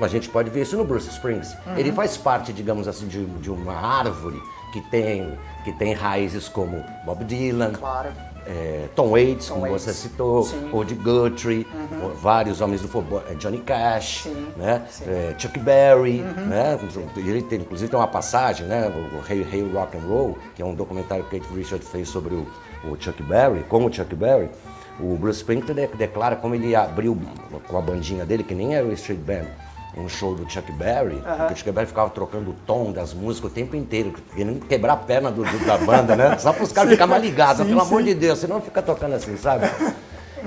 A 0.00 0.06
gente 0.06 0.28
pode 0.28 0.50
ver 0.50 0.62
isso 0.62 0.76
no 0.76 0.84
Bruce 0.84 1.08
Springsteen. 1.08 1.58
Uhum. 1.66 1.78
Ele 1.78 1.90
faz 1.90 2.16
parte, 2.16 2.52
digamos 2.52 2.86
assim, 2.86 3.08
de, 3.08 3.26
de 3.26 3.50
uma 3.50 3.74
árvore 3.74 4.40
que 4.72 4.80
tem, 4.82 5.36
que 5.64 5.72
tem 5.72 5.94
raízes 5.94 6.48
como 6.48 6.84
Bob 7.04 7.24
Dylan, 7.24 7.72
claro 7.72 8.12
é, 8.46 8.88
Tom 8.94 9.10
Waits, 9.10 9.48
Tom 9.48 9.54
como 9.54 9.66
Waits. 9.66 9.82
você 9.82 9.92
citou, 9.92 10.42
Sim. 10.42 10.70
Old 10.72 10.94
Guthrie, 10.94 11.66
uhum. 11.74 12.14
vários 12.14 12.60
homens 12.60 12.80
do 12.80 12.88
futebol, 12.88 13.22
é, 13.30 13.34
Johnny 13.34 13.58
Cash, 13.58 14.22
Sim. 14.24 14.46
Né? 14.56 14.82
Sim. 14.90 15.04
É, 15.06 15.34
Chuck 15.38 15.58
Berry, 15.58 16.20
uhum. 16.20 16.46
né? 16.46 16.78
Ele 17.16 17.42
tem, 17.42 17.60
inclusive 17.60 17.90
tem 17.90 17.98
uma 17.98 18.08
passagem, 18.08 18.66
né? 18.66 18.88
o 18.88 19.32
Hey, 19.32 19.46
hey 19.52 19.70
Rock 19.72 19.96
and 19.96 20.06
Roll, 20.08 20.38
que 20.54 20.62
é 20.62 20.64
um 20.64 20.74
documentário 20.74 21.24
que 21.24 21.38
Kate 21.38 21.52
Richard 21.54 21.84
fez 21.84 22.08
sobre 22.08 22.34
o, 22.34 22.46
o 22.84 22.96
Chuck 22.98 23.22
Berry, 23.22 23.64
como 23.68 23.88
o 23.88 23.92
Chuck 23.92 24.14
Berry. 24.14 24.50
O 25.00 25.16
Bruce 25.16 25.38
Springsteen 25.38 25.88
declara 25.96 26.36
como 26.36 26.54
ele 26.54 26.76
abriu 26.76 27.18
com 27.66 27.78
a 27.78 27.80
bandinha 27.80 28.26
dele, 28.26 28.44
que 28.44 28.54
nem 28.54 28.74
era 28.74 28.86
o 28.86 28.92
Street 28.92 29.20
Band, 29.20 29.46
um 29.96 30.08
show 30.08 30.34
do 30.34 30.48
Chuck 30.50 30.70
Berry, 30.72 31.16
uhum. 31.16 31.46
que 31.46 31.52
o 31.52 31.56
Chuck 31.56 31.70
Berry 31.70 31.86
ficava 31.86 32.10
trocando 32.10 32.50
o 32.50 32.54
tom 32.66 32.92
das 32.92 33.12
músicas 33.12 33.50
o 33.50 33.54
tempo 33.54 33.76
inteiro, 33.76 34.12
querendo 34.34 34.64
quebrar 34.66 34.94
a 34.94 34.96
perna 34.96 35.30
do, 35.30 35.44
do, 35.44 35.66
da 35.66 35.76
banda, 35.78 36.16
né? 36.16 36.38
Só 36.38 36.52
para 36.52 36.64
os 36.64 36.72
caras 36.72 36.90
ficarem 36.90 37.10
mais 37.10 37.22
ligados, 37.22 37.66
pelo 37.66 37.80
sim. 37.80 37.86
amor 37.86 38.02
de 38.02 38.14
Deus, 38.14 38.38
senão 38.38 38.60
fica 38.60 38.80
tocando 38.80 39.14
assim, 39.14 39.36
sabe? 39.36 39.66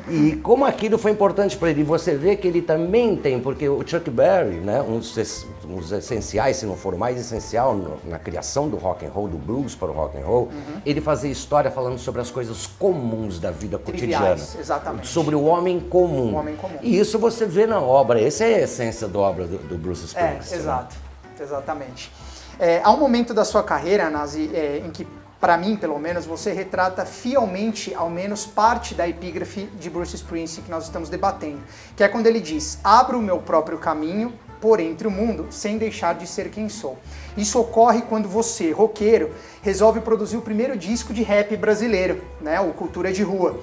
E 0.10 0.36
como 0.38 0.66
aquilo 0.66 0.98
foi 0.98 1.12
importante 1.12 1.58
para 1.58 1.70
ele, 1.70 1.84
você 1.84 2.16
vê 2.16 2.36
que 2.36 2.48
ele 2.48 2.62
também 2.62 3.16
tem, 3.16 3.40
porque 3.40 3.68
o 3.68 3.86
Chuck 3.86 4.10
Berry, 4.10 4.58
né, 4.58 4.82
um 4.82 5.00
dos, 5.00 5.46
um 5.68 5.78
dos 5.78 5.92
essenciais, 5.92 6.58
se 6.58 6.66
não 6.66 6.76
for 6.76 6.94
o 6.94 6.98
mais 6.98 7.20
essencial 7.20 7.76
no, 7.76 7.98
na 8.06 8.20
criação 8.20 8.70
do 8.70 8.78
rock 8.78 9.06
and 9.06 9.10
roll, 9.10 9.28
do 9.28 9.38
blues 9.38 9.76
para 9.76 9.90
o 9.90 9.94
rock 9.94 10.18
and 10.18 10.26
roll, 10.26 10.44
uhum. 10.44 10.82
ele 10.86 11.02
fazia 11.02 11.32
história 11.32 11.72
falando 11.72 11.98
sobre 11.98 12.22
as 12.22 12.30
coisas 12.30 12.68
comuns 12.68 13.40
da 13.40 13.52
vida 13.52 13.78
Triviais, 13.80 14.42
cotidiana, 14.42 14.62
exatamente. 14.62 15.08
sobre 15.08 15.36
o 15.36 15.44
homem 15.44 15.80
comum. 15.80 16.34
O 16.34 16.36
homem 16.36 16.56
comum. 16.56 16.78
E 16.82 16.98
isso 16.98 17.18
você 17.18 17.46
vê 17.46 17.66
na 17.66 17.80
obra, 17.80 18.22
essa 18.22 18.44
é 18.44 18.56
a 18.56 18.62
essência 18.62 19.08
da 19.08 19.20
obra 19.20 19.48
do, 19.48 19.58
do 19.58 19.78
Bruce 19.78 20.06
Springsteen. 20.06 20.58
É, 20.58 20.62
exato, 20.62 20.96
né? 20.96 21.32
exatamente. 21.44 22.12
É, 22.60 22.82
há 22.84 22.92
um 22.92 22.98
momento 22.98 23.34
da 23.34 23.44
sua 23.44 23.64
carreira, 23.64 24.10
Nazi, 24.10 24.50
é, 24.54 24.82
em 24.86 24.90
que 24.90 25.06
para 25.46 25.60
mim, 25.60 25.76
pelo 25.76 26.00
menos, 26.00 26.26
você 26.26 26.54
retrata 26.54 27.06
fielmente, 27.06 27.94
ao 27.94 28.10
menos, 28.10 28.48
parte 28.48 28.96
da 28.96 29.08
epígrafe 29.08 29.70
de 29.80 29.92
Bruce 29.92 30.16
Springsteen 30.16 30.66
que 30.66 30.72
nós 30.72 30.86
estamos 30.86 31.08
debatendo, 31.08 31.60
que 31.96 32.04
é 32.04 32.08
quando 32.08 32.26
ele 32.26 32.40
diz: 32.40 32.80
Abro 32.84 33.20
o 33.20 33.22
meu 33.22 33.38
próprio 33.38 33.78
caminho 33.78 34.34
por 34.60 34.80
entre 34.80 35.08
o 35.08 35.12
mundo, 35.12 35.46
sem 35.52 35.78
deixar 35.78 36.16
de 36.16 36.26
ser 36.26 36.50
quem 36.50 36.68
sou. 36.68 36.98
Isso 37.38 37.60
ocorre 37.60 38.02
quando 38.02 38.28
você, 38.28 38.72
roqueiro, 38.72 39.36
resolve 39.62 40.00
produzir 40.00 40.38
o 40.38 40.42
primeiro 40.42 40.76
disco 40.76 41.14
de 41.14 41.22
rap 41.22 41.56
brasileiro, 41.56 42.24
né, 42.42 42.60
o 42.60 42.74
Cultura 42.74 43.14
de 43.14 43.22
Rua. 43.22 43.60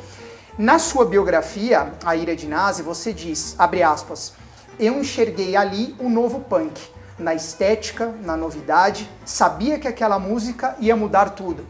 Na 0.57 0.79
sua 0.79 1.05
biografia, 1.05 1.95
A 2.05 2.15
Ira 2.15 2.37
de 2.37 2.47
Nazi, 2.47 2.85
você 2.85 3.13
diz, 3.13 3.57
abre 3.59 3.83
aspas, 3.83 4.35
eu 4.79 5.01
enxerguei 5.01 5.57
ali 5.57 5.97
o 5.99 6.09
novo 6.09 6.39
punk 6.43 6.81
na 7.23 7.35
estética, 7.35 8.13
na 8.23 8.37
novidade, 8.37 9.09
sabia 9.25 9.79
que 9.79 9.89
aquela 9.89 10.19
música 10.19 10.77
ia 10.81 10.97
mudar 10.97 11.31
tudo. 11.31 11.65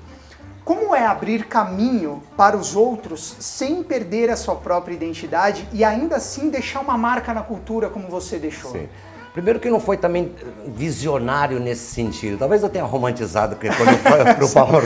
Como 0.65 0.95
é 0.95 1.05
abrir 1.05 1.47
caminho 1.47 2.23
para 2.37 2.57
os 2.57 2.75
outros 2.77 3.37
sem 3.41 3.83
perder 3.83 4.31
a 4.31 4.37
sua 4.37 4.55
própria 4.55 4.95
identidade 4.95 5.69
e 5.73 5.85
ainda 5.85 6.17
assim 6.17 6.51
deixar 6.51 6.81
uma 6.81 6.97
marca 6.97 7.35
na 7.35 7.43
cultura 7.43 7.91
como 7.91 8.09
você 8.09 8.39
deixou? 8.39 8.71
Sim. 8.71 8.89
Primeiro 9.33 9.59
que 9.59 9.71
não 9.71 9.81
foi 9.81 9.97
também 9.97 10.35
visionário 10.67 11.59
nesse 11.59 11.93
sentido. 11.93 12.39
Talvez 12.39 12.63
eu 12.63 12.69
tenha 12.69 12.85
romantizado 12.85 13.57
quando 13.57 13.89
eu 13.89 13.99
fui 13.99 14.35
para 14.35 14.45
o 14.45 14.51
Power 14.51 14.83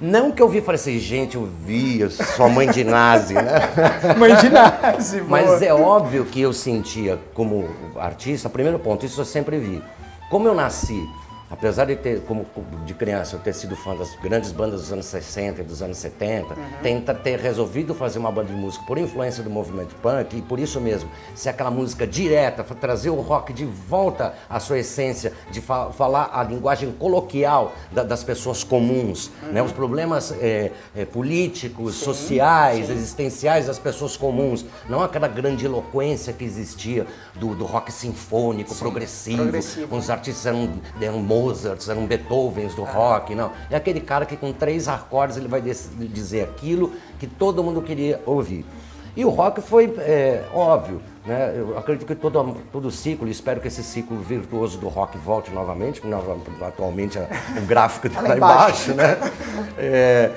Não 0.00 0.30
que 0.30 0.40
eu 0.40 0.48
vi 0.48 0.58
e 0.58 0.60
falei 0.60 0.80
assim, 0.80 0.98
gente, 0.98 1.34
eu 1.34 1.48
vi, 1.64 2.00
eu 2.00 2.10
sou 2.10 2.48
mãe 2.48 2.70
de 2.70 2.84
Nazi, 2.84 3.34
né? 3.34 3.44
mãe 4.16 4.34
de 4.36 4.48
Nazi, 4.48 5.20
boa. 5.20 5.28
Mas 5.28 5.60
é 5.60 5.74
óbvio 5.74 6.24
que 6.24 6.40
eu 6.40 6.52
sentia 6.52 7.18
como 7.34 7.68
artista, 7.96 8.48
primeiro 8.48 8.78
ponto, 8.78 9.04
isso 9.04 9.20
eu 9.20 9.24
sempre 9.24 9.58
vi. 9.58 9.82
Como 10.30 10.46
eu 10.46 10.54
nasci 10.54 11.02
Apesar 11.50 11.86
de 11.86 11.96
ter, 11.96 12.20
como 12.24 12.46
de 12.84 12.92
criança, 12.92 13.36
eu 13.36 13.40
ter 13.40 13.54
sido 13.54 13.74
fã 13.74 13.96
das 13.96 14.14
grandes 14.16 14.52
bandas 14.52 14.82
dos 14.82 14.92
anos 14.92 15.06
60 15.06 15.62
e 15.62 15.64
dos 15.64 15.80
anos 15.80 15.96
70, 15.96 16.54
uhum. 16.54 16.54
tenta 16.82 17.14
ter 17.14 17.38
resolvido 17.38 17.94
fazer 17.94 18.18
uma 18.18 18.30
banda 18.30 18.52
de 18.52 18.54
música 18.54 18.84
por 18.86 18.98
influência 18.98 19.42
do 19.42 19.48
movimento 19.48 19.94
punk 19.96 20.36
e 20.36 20.42
por 20.42 20.58
isso 20.58 20.78
mesmo, 20.78 21.08
ser 21.34 21.48
aquela 21.48 21.70
música 21.70 22.06
direta, 22.06 22.62
trazer 22.62 23.08
o 23.08 23.20
rock 23.20 23.52
de 23.54 23.64
volta 23.64 24.34
à 24.48 24.60
sua 24.60 24.78
essência, 24.78 25.32
de 25.50 25.60
fa 25.60 25.90
falar 25.90 26.30
a 26.34 26.42
linguagem 26.42 26.92
coloquial 26.92 27.72
da, 27.90 28.02
das 28.02 28.22
pessoas 28.22 28.62
comuns, 28.62 29.30
uhum. 29.42 29.52
né? 29.52 29.62
os 29.62 29.72
problemas 29.72 30.32
é, 30.32 30.70
é, 30.94 31.04
políticos, 31.06 31.96
sim, 31.96 32.04
sociais, 32.04 32.86
sim. 32.86 32.92
existenciais 32.92 33.66
das 33.66 33.78
pessoas 33.78 34.16
comuns, 34.18 34.66
não 34.88 35.02
aquela 35.02 35.28
grande 35.28 35.64
eloquência 35.64 36.32
que 36.32 36.44
existia 36.44 37.06
do, 37.34 37.54
do 37.54 37.64
rock 37.64 37.90
sinfônico, 37.90 38.74
sim, 38.74 38.78
progressivo, 38.78 39.42
progressivo, 39.44 39.96
os 39.96 40.10
artistas 40.10 40.44
eram, 40.44 40.70
eram 41.00 41.22
Mozart, 41.38 41.88
eram 41.88 42.06
Beethovens 42.06 42.74
do 42.74 42.82
rock, 42.82 43.34
não. 43.34 43.52
É 43.70 43.76
aquele 43.76 44.00
cara 44.00 44.26
que 44.26 44.36
com 44.36 44.52
três 44.52 44.88
acordes 44.88 45.36
ele 45.36 45.48
vai 45.48 45.60
dizer 45.60 46.42
aquilo 46.42 46.92
que 47.18 47.26
todo 47.26 47.62
mundo 47.62 47.80
queria 47.82 48.20
ouvir. 48.26 48.64
E 49.16 49.24
o 49.24 49.30
rock 49.30 49.60
foi 49.60 49.92
é, 49.98 50.44
óbvio, 50.52 51.00
né? 51.26 51.52
Eu 51.56 51.76
acredito 51.76 52.06
que 52.06 52.14
todo, 52.14 52.56
todo 52.72 52.90
ciclo, 52.90 53.28
espero 53.28 53.60
que 53.60 53.68
esse 53.68 53.82
ciclo 53.82 54.16
virtuoso 54.18 54.78
do 54.78 54.88
rock 54.88 55.18
volte 55.18 55.50
novamente, 55.50 56.00
porque 56.00 56.14
atualmente 56.64 57.18
o 57.18 57.66
gráfico 57.66 58.06
está 58.06 58.20
lá 58.26 58.36
embaixo, 58.36 58.94
né? 58.94 59.16
É, 59.76 60.30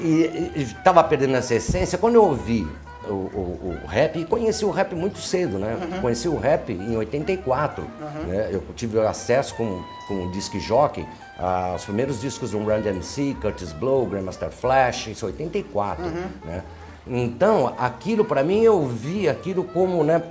e 0.00 0.52
estava 0.56 1.04
perdendo 1.04 1.36
essa 1.36 1.54
essência. 1.54 1.98
Quando 1.98 2.14
eu 2.14 2.24
ouvi 2.24 2.66
o, 3.08 3.12
o, 3.12 3.78
o, 3.84 3.86
rap 3.86 4.18
e 4.18 4.24
conheci 4.24 4.64
o 4.64 4.70
rap 4.70 4.94
muito 4.94 5.18
cedo, 5.18 5.58
né? 5.58 5.76
Uhum. 5.80 6.00
Conheci 6.00 6.28
o 6.28 6.38
rap 6.38 6.72
em 6.72 6.96
84. 6.96 7.82
Uhum. 7.82 8.22
Né? 8.24 8.48
Eu 8.50 8.62
tive 8.74 9.00
acesso 9.00 9.54
com, 9.54 9.82
com 10.08 10.26
o 10.26 10.30
disc 10.30 10.58
jockey 10.58 11.06
aos 11.38 11.84
primeiros 11.84 12.20
discos 12.20 12.50
do 12.52 12.58
Run 12.58 12.80
DMC, 12.80 13.36
Curtis 13.40 13.72
Blow, 13.72 14.06
Grandmaster 14.06 14.50
Flash, 14.50 15.08
isso 15.08 15.26
84, 15.26 16.04
uhum. 16.04 16.24
né? 16.44 16.62
Então, 17.04 17.74
aquilo 17.78 18.24
para 18.24 18.44
mim 18.44 18.60
eu 18.60 18.86
vi 18.86 19.28
aquilo 19.28 19.64
como, 19.64 20.04
né, 20.04 20.22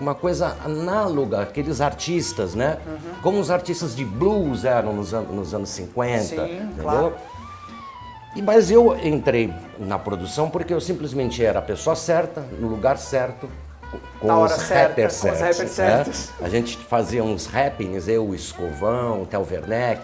uma 0.00 0.14
coisa 0.14 0.54
análoga 0.62 1.40
aqueles 1.40 1.80
artistas, 1.80 2.54
né? 2.54 2.76
Uhum. 2.86 3.22
Como 3.22 3.40
os 3.40 3.50
artistas 3.50 3.96
de 3.96 4.04
blues 4.04 4.66
eram 4.66 4.92
nos, 4.92 5.14
an 5.14 5.22
nos 5.22 5.54
anos 5.54 5.70
50, 5.70 6.22
Sim, 6.22 6.34
entendeu? 6.34 6.82
Claro. 6.82 7.14
Mas 8.36 8.70
eu 8.70 8.96
entrei 9.04 9.52
na 9.78 9.98
produção 9.98 10.48
porque 10.48 10.72
eu 10.72 10.80
simplesmente 10.80 11.44
era 11.44 11.58
a 11.58 11.62
pessoa 11.62 11.96
certa, 11.96 12.42
no 12.58 12.68
lugar 12.68 12.96
certo, 12.96 13.48
com 14.20 14.42
os 14.42 14.52
certa, 14.52 14.88
rappers 14.88 15.14
certos. 15.14 15.40
Os 15.40 15.46
rappers 15.46 15.70
certos. 15.70 16.28
Né? 16.28 16.46
A 16.46 16.48
gente 16.48 16.76
fazia 16.76 17.24
uns 17.24 17.46
rappings, 17.46 18.06
eu, 18.06 18.28
o 18.28 18.34
Escovão, 18.34 19.22
o 19.22 19.26
Tel 19.26 19.44
Werneck, 19.50 20.02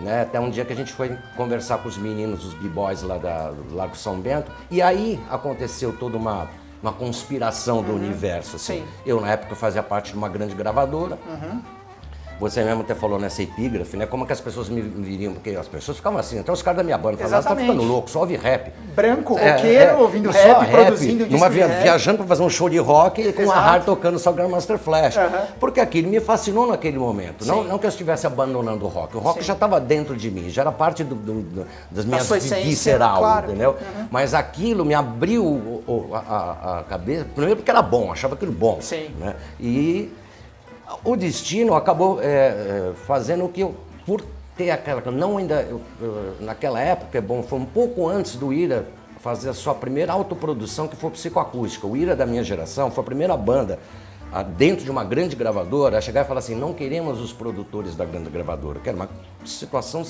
né? 0.00 0.22
Até 0.22 0.40
um 0.40 0.50
dia 0.50 0.64
que 0.64 0.72
a 0.72 0.76
gente 0.76 0.92
foi 0.92 1.16
conversar 1.36 1.78
com 1.78 1.88
os 1.88 1.96
meninos, 1.96 2.44
os 2.44 2.54
b-boys 2.54 3.02
lá 3.02 3.16
da, 3.16 3.50
do 3.50 3.74
Lago 3.74 3.96
São 3.96 4.18
Bento, 4.18 4.50
e 4.70 4.82
aí 4.82 5.20
aconteceu 5.30 5.92
toda 5.92 6.16
uma, 6.16 6.48
uma 6.82 6.92
conspiração 6.92 7.82
do 7.82 7.92
uhum. 7.92 7.98
universo. 7.98 8.56
Assim. 8.56 8.84
Eu, 9.06 9.20
na 9.20 9.30
época, 9.30 9.54
fazia 9.54 9.82
parte 9.82 10.12
de 10.12 10.18
uma 10.18 10.28
grande 10.28 10.54
gravadora. 10.54 11.16
Uhum 11.28 11.77
você 12.38 12.62
mesmo 12.62 12.82
até 12.82 12.94
falou 12.94 13.18
nessa 13.18 13.42
epígrafe, 13.42 13.96
né? 13.96 14.06
Como 14.06 14.26
que 14.26 14.32
as 14.32 14.40
pessoas 14.40 14.68
me 14.68 14.80
viriam, 14.80 15.34
porque 15.34 15.50
as 15.50 15.66
pessoas 15.66 15.96
ficavam 15.96 16.18
assim, 16.18 16.38
até 16.38 16.52
os 16.52 16.62
caras 16.62 16.78
da 16.78 16.84
minha 16.84 16.98
banda 16.98 17.16
falavam, 17.18 17.42
tá 17.42 17.56
ficando 17.56 17.82
louco, 17.82 18.08
só 18.08 18.20
ouve 18.20 18.36
rap. 18.36 18.72
Branco, 18.94 19.36
é, 19.38 19.52
roqueiro, 19.52 19.90
é, 19.90 19.96
ouvindo 19.96 20.30
rap, 20.30 20.60
rap, 20.60 20.70
produzindo 20.70 21.26
numa 21.26 21.48
via, 21.48 21.66
viajando 21.66 22.18
para 22.18 22.26
fazer 22.26 22.42
um 22.42 22.50
show 22.50 22.68
de 22.68 22.78
rock 22.78 23.20
e 23.20 23.32
com 23.32 23.42
Exato. 23.42 23.58
a 23.58 23.62
hard 23.62 23.84
tocando 23.84 24.18
só 24.18 24.32
Grandmaster 24.32 24.78
Flash. 24.78 25.16
Uhum. 25.16 25.46
Porque 25.58 25.80
aquilo 25.80 26.08
me 26.08 26.20
fascinou 26.20 26.66
naquele 26.66 26.98
momento. 26.98 27.44
Não, 27.44 27.64
não 27.64 27.78
que 27.78 27.86
eu 27.86 27.90
estivesse 27.90 28.26
abandonando 28.26 28.84
o 28.84 28.88
rock. 28.88 29.16
O 29.16 29.20
rock 29.20 29.40
Sim. 29.40 29.46
já 29.46 29.54
estava 29.54 29.80
dentro 29.80 30.16
de 30.16 30.30
mim, 30.30 30.48
já 30.48 30.62
era 30.62 30.72
parte 30.72 31.02
do, 31.02 31.14
do, 31.14 31.42
do, 31.42 31.66
das 31.90 32.04
minhas 32.04 32.28
visceral, 32.28 33.18
claro. 33.18 33.46
entendeu? 33.48 33.70
Uhum. 33.70 34.08
Mas 34.10 34.34
aquilo 34.34 34.84
me 34.84 34.94
abriu 34.94 35.44
o, 35.44 36.10
a, 36.12 36.78
a, 36.78 36.84
cabeça, 36.84 37.26
primeiro 37.34 37.56
porque 37.56 37.70
era 37.70 37.82
bom, 37.82 38.12
achava 38.12 38.34
aquilo 38.34 38.52
bom. 38.52 38.78
Sim. 38.80 39.10
Né? 39.18 39.34
E 39.60 40.12
o 41.04 41.16
destino 41.16 41.74
acabou 41.74 42.20
é, 42.22 42.26
é, 42.26 42.92
fazendo 43.06 43.48
que 43.48 43.60
eu, 43.60 43.74
por 44.06 44.22
ter 44.56 44.70
aquela. 44.70 45.00
Não 45.10 45.38
ainda. 45.38 45.62
Eu, 45.62 45.80
eu, 46.00 46.34
naquela 46.40 46.80
época, 46.80 47.18
é 47.18 47.20
bom, 47.20 47.42
foi 47.42 47.58
um 47.58 47.64
pouco 47.64 48.08
antes 48.08 48.36
do 48.36 48.52
Ira 48.52 48.86
fazer 49.20 49.50
a 49.50 49.54
sua 49.54 49.74
primeira 49.74 50.12
autoprodução, 50.12 50.86
que 50.88 50.96
foi 50.96 51.10
psicoacústica. 51.10 51.86
O 51.86 51.96
Ira 51.96 52.14
da 52.14 52.24
minha 52.24 52.42
geração 52.42 52.90
foi 52.90 53.02
a 53.02 53.04
primeira 53.04 53.36
banda 53.36 53.78
dentro 54.56 54.84
de 54.84 54.90
uma 54.90 55.04
grande 55.04 55.34
gravadora, 55.34 55.98
a 55.98 56.00
chegar 56.00 56.24
e 56.24 56.28
falar 56.28 56.40
assim, 56.40 56.54
não 56.54 56.74
queremos 56.74 57.20
os 57.20 57.32
produtores 57.32 57.96
da 57.96 58.04
grande 58.04 58.28
gravadora, 58.28 58.78
que 58.78 58.90
uma 58.90 59.08
situação, 59.44 60.04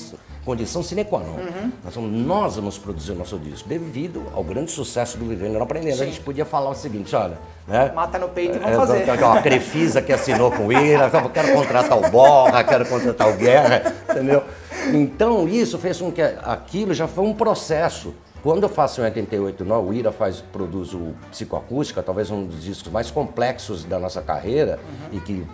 condição 0.49 0.81
sine 0.81 1.05
qua 1.05 1.19
non. 1.19 1.33
Uhum. 1.33 1.71
Nós, 1.83 1.93
vamos, 1.93 2.11
nós 2.11 2.55
vamos 2.55 2.77
produzir 2.79 3.11
o 3.11 3.15
nosso 3.15 3.37
disco, 3.37 3.69
devido 3.69 4.23
ao 4.33 4.43
grande 4.43 4.71
sucesso 4.71 5.15
do 5.15 5.25
Vivendo 5.25 5.53
Não 5.53 5.61
Aprendendo. 5.61 5.97
Sim. 5.97 6.03
A 6.03 6.05
gente 6.07 6.21
podia 6.21 6.43
falar 6.43 6.71
o 6.71 6.75
seguinte, 6.75 7.15
olha... 7.15 7.37
Né, 7.67 7.91
Mata 7.93 8.17
no 8.17 8.29
peito 8.29 8.55
e 8.55 8.59
vamos 8.59 8.89
é, 8.89 9.05
fazer. 9.05 9.23
A 9.23 9.41
Crefisa 9.43 10.01
que 10.01 10.11
assinou 10.11 10.51
com 10.51 10.65
o 10.65 10.73
Ira, 10.73 11.11
quero 11.31 11.53
contratar 11.53 11.99
o 11.99 12.09
Borra, 12.09 12.63
quero 12.63 12.83
contratar 12.87 13.29
o 13.29 13.37
Guerra, 13.37 13.93
entendeu? 14.09 14.43
Então 14.91 15.47
isso 15.47 15.77
fez 15.77 15.99
com 15.99 16.11
que 16.11 16.21
aquilo 16.21 16.95
já 16.95 17.07
foi 17.07 17.25
um 17.25 17.33
processo 17.35 18.15
quando 18.41 18.63
eu 18.63 18.69
faço 18.69 19.01
em 19.01 19.03
88 19.03 19.65
não, 19.65 19.85
o 19.85 19.93
Ira 19.93 20.13
faz, 20.13 20.41
produz 20.41 20.93
o 20.93 21.13
Psicoacústica, 21.29 22.01
talvez 22.01 22.31
um 22.31 22.45
dos 22.45 22.63
discos 22.63 22.91
mais 22.91 23.11
complexos 23.11 23.83
da 23.83 23.99
nossa 23.99 24.21
carreira 24.21 24.79
uhum. 24.81 25.17
e 25.17 25.19
que 25.19 25.45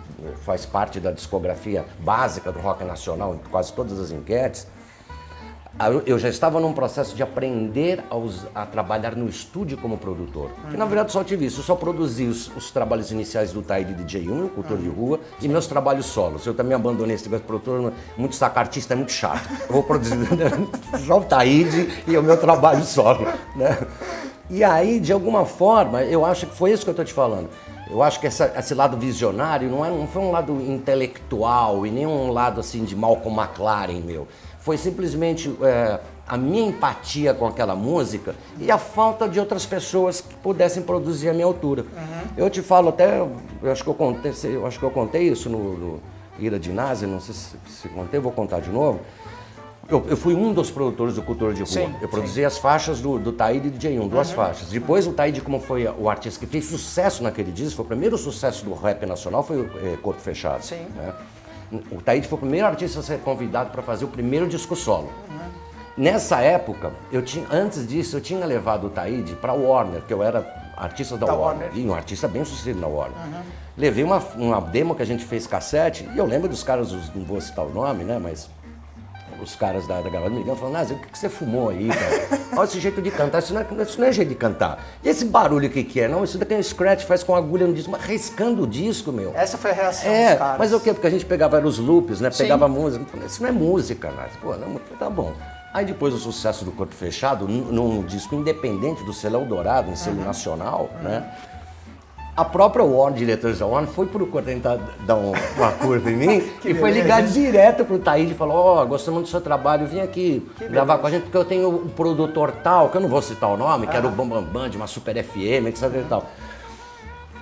faz 0.42 0.64
parte 0.64 1.00
da 1.00 1.10
discografia 1.10 1.84
básica 1.98 2.52
do 2.52 2.60
rock 2.60 2.84
nacional 2.84 3.34
em 3.34 3.50
quase 3.50 3.72
todas 3.72 3.98
as 3.98 4.12
enquetes 4.12 4.68
eu 6.06 6.18
já 6.18 6.28
estava 6.28 6.58
num 6.58 6.72
processo 6.72 7.14
de 7.14 7.22
aprender 7.22 8.02
a, 8.10 8.62
a 8.62 8.66
trabalhar 8.66 9.14
no 9.14 9.28
estúdio 9.28 9.76
como 9.76 9.98
produtor. 9.98 10.50
Uhum. 10.64 10.70
Que 10.70 10.76
na 10.76 10.86
verdade 10.86 11.12
só 11.12 11.22
tive 11.22 11.46
isso, 11.46 11.60
eu 11.60 11.64
só 11.64 11.74
produzi 11.74 12.24
os, 12.24 12.48
os 12.56 12.70
trabalhos 12.70 13.10
iniciais 13.10 13.52
do 13.52 13.60
Taíde 13.62 13.94
DJ1, 13.94 14.46
o 14.46 14.48
Cultura 14.48 14.80
uhum. 14.80 14.82
de 14.82 14.88
Rua, 14.88 15.20
Sim. 15.38 15.46
e 15.46 15.48
meus 15.48 15.66
trabalhos 15.66 16.06
solos. 16.06 16.46
Eu 16.46 16.54
também 16.54 16.74
abandonei 16.74 17.14
esse 17.14 17.24
negócio 17.24 17.42
de 17.42 17.46
produtor, 17.46 17.92
muito 18.16 18.34
sacar 18.34 18.64
artista 18.64 18.94
é 18.94 18.96
muito 18.96 19.12
chato. 19.12 19.48
Eu 19.68 19.74
vou 19.74 19.82
produzir 19.82 20.16
só 21.06 21.18
o 21.18 21.24
Taíde 21.24 22.02
e 22.06 22.16
o 22.16 22.22
meu 22.22 22.38
trabalho 22.38 22.82
solo. 22.82 23.26
Né? 23.54 23.78
E 24.48 24.64
aí, 24.64 24.98
de 24.98 25.12
alguma 25.12 25.44
forma, 25.44 26.02
eu 26.04 26.24
acho 26.24 26.46
que 26.46 26.56
foi 26.56 26.72
isso 26.72 26.84
que 26.84 26.90
eu 26.90 26.92
estou 26.92 27.04
te 27.04 27.12
falando. 27.12 27.50
Eu 27.90 28.02
acho 28.02 28.18
que 28.18 28.26
essa, 28.26 28.52
esse 28.56 28.74
lado 28.74 28.96
visionário 28.96 29.68
não, 29.68 29.84
é, 29.84 29.90
não 29.90 30.08
foi 30.08 30.22
um 30.22 30.30
lado 30.30 30.52
intelectual 30.60 31.86
e 31.86 31.90
nem 31.90 32.06
um 32.06 32.32
lado 32.32 32.60
assim 32.60 32.84
de 32.84 32.96
Malcolm 32.96 33.40
McLaren 33.40 34.00
meu 34.00 34.26
foi 34.66 34.76
simplesmente 34.76 35.56
é, 35.62 36.00
a 36.26 36.36
minha 36.36 36.66
empatia 36.66 37.32
com 37.32 37.46
aquela 37.46 37.76
música 37.76 38.34
e 38.58 38.68
a 38.68 38.76
falta 38.76 39.28
de 39.28 39.38
outras 39.38 39.64
pessoas 39.64 40.20
que 40.20 40.34
pudessem 40.34 40.82
produzir 40.82 41.28
a 41.28 41.32
minha 41.32 41.46
altura. 41.46 41.82
Uhum. 41.82 42.30
Eu 42.36 42.50
te 42.50 42.60
falo 42.62 42.88
até, 42.88 43.20
eu 43.20 43.70
acho 43.70 43.84
que 43.84 43.88
eu 43.88 43.94
contei, 43.94 44.32
eu 44.42 44.66
acho 44.66 44.76
que 44.76 44.84
eu 44.84 44.90
contei 44.90 45.28
isso 45.28 45.48
no, 45.48 45.78
no 45.78 46.00
Ira 46.36 46.58
de 46.58 46.72
Nazi, 46.72 47.06
não 47.06 47.20
sei 47.20 47.32
se, 47.32 47.56
se 47.68 47.88
contei, 47.90 48.18
vou 48.18 48.32
contar 48.32 48.58
de 48.58 48.70
novo. 48.70 48.98
Eu, 49.88 50.04
eu, 50.08 50.16
fui 50.16 50.34
um 50.34 50.52
dos 50.52 50.68
produtores 50.68 51.14
do 51.14 51.22
Cultura 51.22 51.54
de 51.54 51.60
Rua. 51.60 51.72
Sim, 51.72 51.94
eu 52.02 52.08
produzi 52.08 52.40
sim. 52.40 52.44
as 52.44 52.58
faixas 52.58 53.00
do, 53.00 53.20
do 53.20 53.30
Taíde 53.30 53.68
e 53.68 53.70
do 53.70 53.78
DJ1, 53.78 54.08
duas 54.08 54.30
uhum. 54.30 54.34
faixas. 54.34 54.68
Depois 54.68 55.06
o 55.06 55.12
Taíde, 55.12 55.40
como 55.40 55.60
foi 55.60 55.86
o 55.86 56.10
artista 56.10 56.44
que 56.44 56.46
fez 56.50 56.64
sucesso 56.64 57.22
naquele 57.22 57.52
disco, 57.52 57.76
foi 57.76 57.84
o 57.84 57.88
primeiro 57.88 58.18
sucesso 58.18 58.64
do 58.64 58.74
rap 58.74 59.06
nacional, 59.06 59.44
foi 59.44 59.58
o 59.58 59.70
é, 59.76 59.96
Corpo 59.98 60.20
Fechado. 60.20 60.64
Sim. 60.64 60.84
Né? 60.96 61.14
O 61.90 62.00
Taíde 62.00 62.28
foi 62.28 62.36
o 62.36 62.40
primeiro 62.40 62.66
artista 62.66 63.00
a 63.00 63.02
ser 63.02 63.18
convidado 63.20 63.70
para 63.70 63.82
fazer 63.82 64.04
o 64.04 64.08
primeiro 64.08 64.46
disco 64.46 64.76
solo. 64.76 65.10
Uhum. 65.28 65.46
Nessa 65.96 66.40
época, 66.40 66.92
eu 67.10 67.22
tinha, 67.22 67.46
antes 67.50 67.86
disso, 67.86 68.16
eu 68.16 68.20
tinha 68.20 68.44
levado 68.44 68.86
o 68.86 68.90
Taíde 68.90 69.34
para 69.34 69.52
Warner, 69.52 70.02
que 70.02 70.12
eu 70.12 70.22
era 70.22 70.46
artista 70.76 71.16
da, 71.16 71.26
da 71.26 71.34
Warner, 71.34 71.68
Warner, 71.68 71.84
e 71.84 71.88
um 71.88 71.94
artista 71.94 72.28
bem 72.28 72.44
sucedido 72.44 72.80
na 72.80 72.86
Warner. 72.86 73.18
Uhum. 73.18 73.42
Levei 73.76 74.04
uma, 74.04 74.18
uma 74.36 74.60
demo 74.60 74.94
que 74.94 75.02
a 75.02 75.06
gente 75.06 75.24
fez 75.24 75.46
cassete, 75.46 76.08
e 76.14 76.18
eu 76.18 76.26
lembro 76.26 76.48
dos 76.48 76.62
caras, 76.62 76.92
não 77.14 77.24
vou 77.24 77.40
citar 77.40 77.64
o 77.64 77.70
nome, 77.70 78.04
né, 78.04 78.18
mas 78.22 78.48
os 79.42 79.54
caras 79.54 79.86
da, 79.86 79.96
da 80.00 80.08
gravadora 80.08 80.30
me 80.30 80.38
ligam 80.40 80.56
falando, 80.56 80.74
Nazi, 80.74 80.94
o 80.94 80.98
que, 80.98 81.08
que 81.08 81.18
você 81.18 81.28
fumou 81.28 81.70
aí, 81.70 81.88
cara? 81.88 82.40
Olha 82.56 82.64
esse 82.64 82.80
jeito 82.80 83.02
de 83.02 83.10
cantar, 83.10 83.40
isso 83.40 83.52
não, 83.52 83.60
é, 83.60 83.82
isso 83.82 84.00
não 84.00 84.06
é 84.06 84.12
jeito 84.12 84.28
de 84.28 84.34
cantar. 84.34 84.84
E 85.02 85.08
esse 85.08 85.24
barulho 85.24 85.68
que 85.70 85.84
que 85.84 86.00
é? 86.00 86.08
Não, 86.08 86.24
isso 86.24 86.38
daqui 86.38 86.54
é 86.54 86.56
um 86.58 86.62
scratch, 86.62 87.04
faz 87.04 87.22
com 87.22 87.34
agulha 87.34 87.66
no 87.66 87.74
disco, 87.74 87.90
mas 87.90 88.02
riscando 88.02 88.62
o 88.62 88.66
disco, 88.66 89.12
meu. 89.12 89.32
Essa 89.34 89.58
foi 89.58 89.70
a 89.70 89.74
reação 89.74 90.10
é, 90.10 90.30
dos 90.30 90.38
caras. 90.38 90.58
Mas 90.58 90.72
o 90.72 90.80
quê? 90.80 90.92
Porque 90.92 91.06
a 91.06 91.10
gente 91.10 91.26
pegava 91.26 91.60
os 91.66 91.78
loops, 91.78 92.20
né? 92.20 92.30
Pegava 92.30 92.66
Sim. 92.66 92.72
música. 92.72 93.04
Isso 93.26 93.42
não 93.42 93.48
é 93.48 93.52
música, 93.52 94.10
Nazi. 94.10 94.38
Pô, 94.38 94.56
não, 94.56 94.80
tá 94.98 95.10
bom. 95.10 95.32
Aí 95.72 95.84
depois 95.84 96.14
o 96.14 96.18
sucesso 96.18 96.64
do 96.64 96.72
Corpo 96.72 96.94
Fechado, 96.94 97.46
num, 97.46 97.70
num 97.70 98.02
disco 98.02 98.34
independente 98.34 99.04
do 99.04 99.12
selo 99.12 99.36
Eldorado, 99.36 99.90
em 99.90 99.96
selo 99.96 100.18
uhum. 100.18 100.24
nacional, 100.24 100.90
uhum. 100.96 101.02
né? 101.02 101.30
A 102.36 102.44
própria 102.44 102.84
Warner, 102.84 103.18
diretor 103.18 103.54
da 103.54 103.66
Warner, 103.66 103.90
foi 103.90 104.04
procurar 104.06 104.44
tentar 104.44 104.78
dar 105.06 105.16
uma 105.16 105.72
curva 105.80 106.10
em 106.10 106.16
mim 106.16 106.50
e 106.62 106.74
foi 106.74 106.90
ligar 106.90 107.22
direto 107.22 107.82
pro 107.82 107.98
Taíde 107.98 108.32
e 108.32 108.34
falou, 108.34 108.56
ó, 108.56 108.82
oh, 108.82 108.86
gostamos 108.86 109.22
do 109.22 109.28
seu 109.28 109.40
trabalho, 109.40 109.86
vim 109.86 110.00
aqui 110.00 110.46
que 110.58 110.68
gravar 110.68 110.96
beleza. 110.96 110.98
com 110.98 111.06
a 111.06 111.10
gente, 111.10 111.22
porque 111.22 111.36
eu 111.38 111.44
tenho 111.46 111.68
o 111.70 111.88
produtor 111.88 112.52
tal, 112.62 112.90
que 112.90 112.96
eu 112.98 113.00
não 113.00 113.08
vou 113.08 113.22
citar 113.22 113.48
o 113.48 113.56
nome, 113.56 113.86
ah. 113.86 113.90
que 113.90 113.96
era 113.96 114.06
o 114.06 114.10
Bambam 114.10 114.42
Bam, 114.42 114.68
de 114.68 114.76
uma 114.76 114.86
Super 114.86 115.24
FM, 115.24 115.68
etc 115.68 115.84
e 115.94 116.04
tal. 116.06 116.26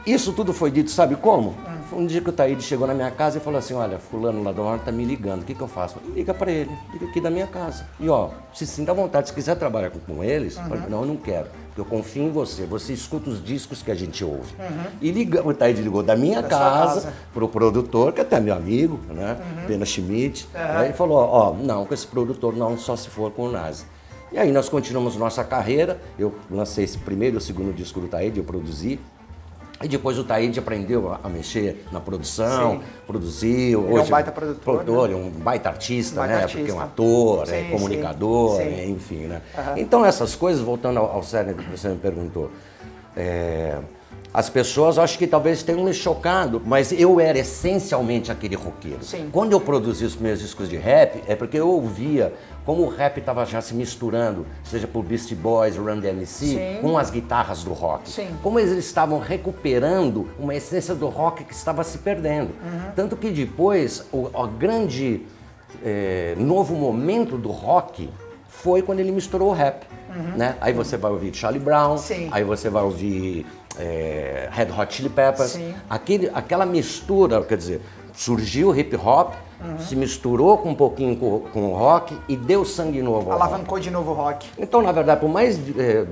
Isso 0.07 0.35
tudo 0.35 0.53
foi 0.53 0.71
dito, 0.71 0.90
sabe 0.90 1.17
como? 1.17 1.55
Foi 1.88 1.99
um 1.99 2.07
dia 2.07 2.21
que 2.21 2.29
o 2.29 2.33
Taíde 2.33 2.62
chegou 2.62 2.87
na 2.87 2.93
minha 2.93 3.11
casa 3.11 3.38
e 3.38 3.40
falou 3.40 3.59
assim, 3.59 3.73
olha, 3.73 3.99
fulano 3.99 4.43
lá 4.43 4.53
do 4.53 4.67
ar 4.67 4.79
tá 4.79 4.93
me 4.93 5.05
ligando, 5.05 5.43
o 5.43 5.45
que, 5.45 5.55
que 5.55 5.61
eu 5.61 5.69
faço? 5.69 5.97
Liga 6.14 6.35
para 6.35 6.51
ele, 6.51 6.71
liga 6.93 7.07
aqui 7.07 7.21
da 7.21 7.31
minha 7.31 7.47
casa. 7.47 7.87
E 7.99 8.09
ó, 8.09 8.31
se 8.53 8.67
sinta 8.67 8.93
à 8.93 8.95
vontade, 8.95 9.29
se 9.29 9.35
quiser 9.35 9.55
trabalhar 9.57 9.90
com, 9.90 9.99
com 9.99 10.23
eles, 10.23 10.57
uhum. 10.59 10.88
não, 10.90 11.01
eu 11.01 11.07
não 11.07 11.17
quero, 11.17 11.47
porque 11.69 11.81
eu 11.81 11.85
confio 11.85 12.25
em 12.25 12.31
você, 12.31 12.67
você 12.67 12.93
escuta 12.93 13.31
os 13.31 13.43
discos 13.43 13.83
que 13.83 13.90
a 13.90 13.95
gente 13.95 14.23
ouve. 14.23 14.55
Uhum. 14.59 14.85
E 15.01 15.11
liga, 15.11 15.47
o 15.47 15.55
Taíde 15.55 15.81
ligou 15.81 16.03
da 16.03 16.17
minha 16.17 16.43
da 16.43 16.49
casa, 16.49 17.01
casa 17.01 17.14
pro 17.33 17.49
produtor, 17.49 18.12
que 18.12 18.21
é 18.21 18.25
até 18.25 18.40
meu 18.40 18.55
amigo, 18.55 19.01
né, 19.09 19.38
uhum. 19.38 19.67
Pena 19.67 19.87
Schmidt, 19.87 20.49
né, 20.53 20.90
e 20.90 20.93
falou, 20.93 21.17
ó, 21.17 21.55
não, 21.55 21.87
com 21.87 21.95
esse 21.95 22.07
produtor 22.07 22.55
não, 22.55 22.77
só 22.77 22.95
se 22.95 23.09
for 23.09 23.31
com 23.31 23.45
o 23.45 23.53
Nazi. 23.53 23.85
E 24.33 24.38
aí 24.38 24.51
nós 24.51 24.69
continuamos 24.69 25.17
nossa 25.17 25.45
carreira, 25.45 26.01
eu 26.19 26.35
lancei 26.51 26.83
esse 26.83 26.99
primeiro 26.99 27.37
e 27.37 27.38
o 27.38 27.40
segundo 27.40 27.73
disco 27.73 28.01
do 28.01 28.09
Taíde, 28.09 28.38
eu 28.38 28.45
produzi, 28.45 28.99
e 29.82 29.88
depois 29.88 30.18
o 30.18 30.24
Taíde 30.24 30.58
aprendeu 30.58 31.16
a 31.22 31.28
mexer 31.28 31.84
na 31.90 32.00
produção, 32.00 32.78
Sim. 32.78 32.80
produziu. 33.06 33.84
Ele 33.84 33.92
hoje, 33.92 34.04
é 34.04 34.06
um 34.06 34.10
baita 34.10 34.32
produtor. 34.32 34.74
produtor 34.74 35.08
né? 35.08 35.14
um 35.16 35.30
baita 35.30 35.68
artista, 35.68 36.20
baita 36.20 36.34
né? 36.34 36.42
Artista. 36.42 36.58
Porque 36.58 36.70
é 36.70 36.74
um 36.74 36.80
ator, 36.80 37.42
é 37.42 37.46
sim, 37.46 37.54
é 37.54 37.70
comunicador, 37.70 38.56
sim. 38.56 38.62
É, 38.62 38.87
enfim, 38.87 39.26
né? 39.26 39.42
Uhum. 39.56 39.76
Então 39.76 40.04
essas 40.04 40.34
coisas, 40.37 40.62
voltando 40.62 40.98
ao, 41.00 41.10
ao 41.10 41.22
cerne 41.22 41.54
que 41.54 41.70
você 41.70 41.88
me 41.88 41.96
perguntou, 41.96 42.50
é, 43.16 43.78
as 44.35 44.51
pessoas 44.51 44.99
acho 44.99 45.16
que 45.16 45.29
talvez 45.29 45.62
tenham 45.62 45.85
me 45.85 45.94
chocado, 45.94 46.61
mas 46.66 46.90
eu 46.90 47.20
era 47.20 47.38
essencialmente 47.38 48.33
aquele 48.33 48.57
roqueiro. 48.57 49.05
Sim. 49.05 49.29
Quando 49.31 49.53
eu 49.53 49.61
produzi 49.61 50.05
os 50.05 50.16
meus 50.16 50.40
discos 50.40 50.68
de 50.68 50.77
rap, 50.77 51.23
é 51.29 51.37
porque 51.37 51.57
eu 51.57 51.70
ouvia 51.70 52.35
como 52.66 52.83
o 52.83 52.88
rap 52.88 53.18
estava 53.18 53.44
já 53.44 53.61
se 53.61 53.75
misturando, 53.75 54.44
seja 54.64 54.88
por 54.88 55.05
Beastie 55.05 55.37
Boys, 55.37 55.77
Run 55.77 56.01
DMC, 56.01 56.47
Sim. 56.47 56.79
com 56.81 56.99
as 56.99 57.11
guitarras 57.11 57.62
do 57.62 57.73
rock. 57.73 58.11
Sim. 58.11 58.29
Como 58.42 58.59
eles 58.59 58.73
estavam 58.73 59.20
recuperando 59.20 60.29
uma 60.37 60.53
essência 60.53 60.97
do 60.97 61.07
rock 61.07 61.44
que 61.44 61.55
estava 61.55 61.85
se 61.85 61.99
perdendo. 61.99 62.49
Uhum. 62.49 62.90
Tanto 62.97 63.16
que 63.16 63.31
depois, 63.31 64.05
o, 64.11 64.31
o 64.35 64.49
grande 64.49 65.23
é, 65.85 66.35
novo 66.37 66.75
momento 66.75 67.38
do 67.38 67.51
rock 67.51 68.11
foi 68.49 68.83
quando 68.83 68.99
ele 68.99 69.12
misturou 69.12 69.51
o 69.51 69.53
rap. 69.53 69.87
Uhum. 70.09 70.37
Né? 70.37 70.57
Aí 70.61 70.73
você 70.73 70.97
vai 70.97 71.11
ouvir 71.11 71.35
Charlie 71.35 71.61
Brown, 71.61 71.99
Sim. 71.99 72.29
aí 72.33 72.42
você 72.42 72.70
vai 72.70 72.83
ouvir 72.83 73.47
é, 73.78 74.48
Red 74.52 74.68
Hot 74.70 74.94
Chili 74.94 75.08
Peppers. 75.08 75.58
Aquele, 75.88 76.30
aquela 76.34 76.66
mistura, 76.66 77.42
quer 77.42 77.56
dizer, 77.56 77.80
surgiu 78.14 78.68
o 78.68 78.76
hip 78.76 78.94
hop, 78.96 79.34
uhum. 79.60 79.78
se 79.78 79.96
misturou 79.96 80.58
com 80.58 80.70
um 80.70 80.74
pouquinho 80.74 81.16
com, 81.16 81.40
com, 81.40 81.72
o 81.72 81.74
rock 81.76 82.16
e 82.28 82.37
deu 82.37 82.64
sangue 82.64 83.02
novo. 83.02 83.32
Alavancou 83.32 83.78
de 83.78 83.90
novo 83.90 84.12
o 84.12 84.14
rock. 84.14 84.48
Então, 84.56 84.80
na 84.80 84.92
verdade, 84.92 85.20
por 85.20 85.28
mais, 85.28 85.58
é, 85.76 86.06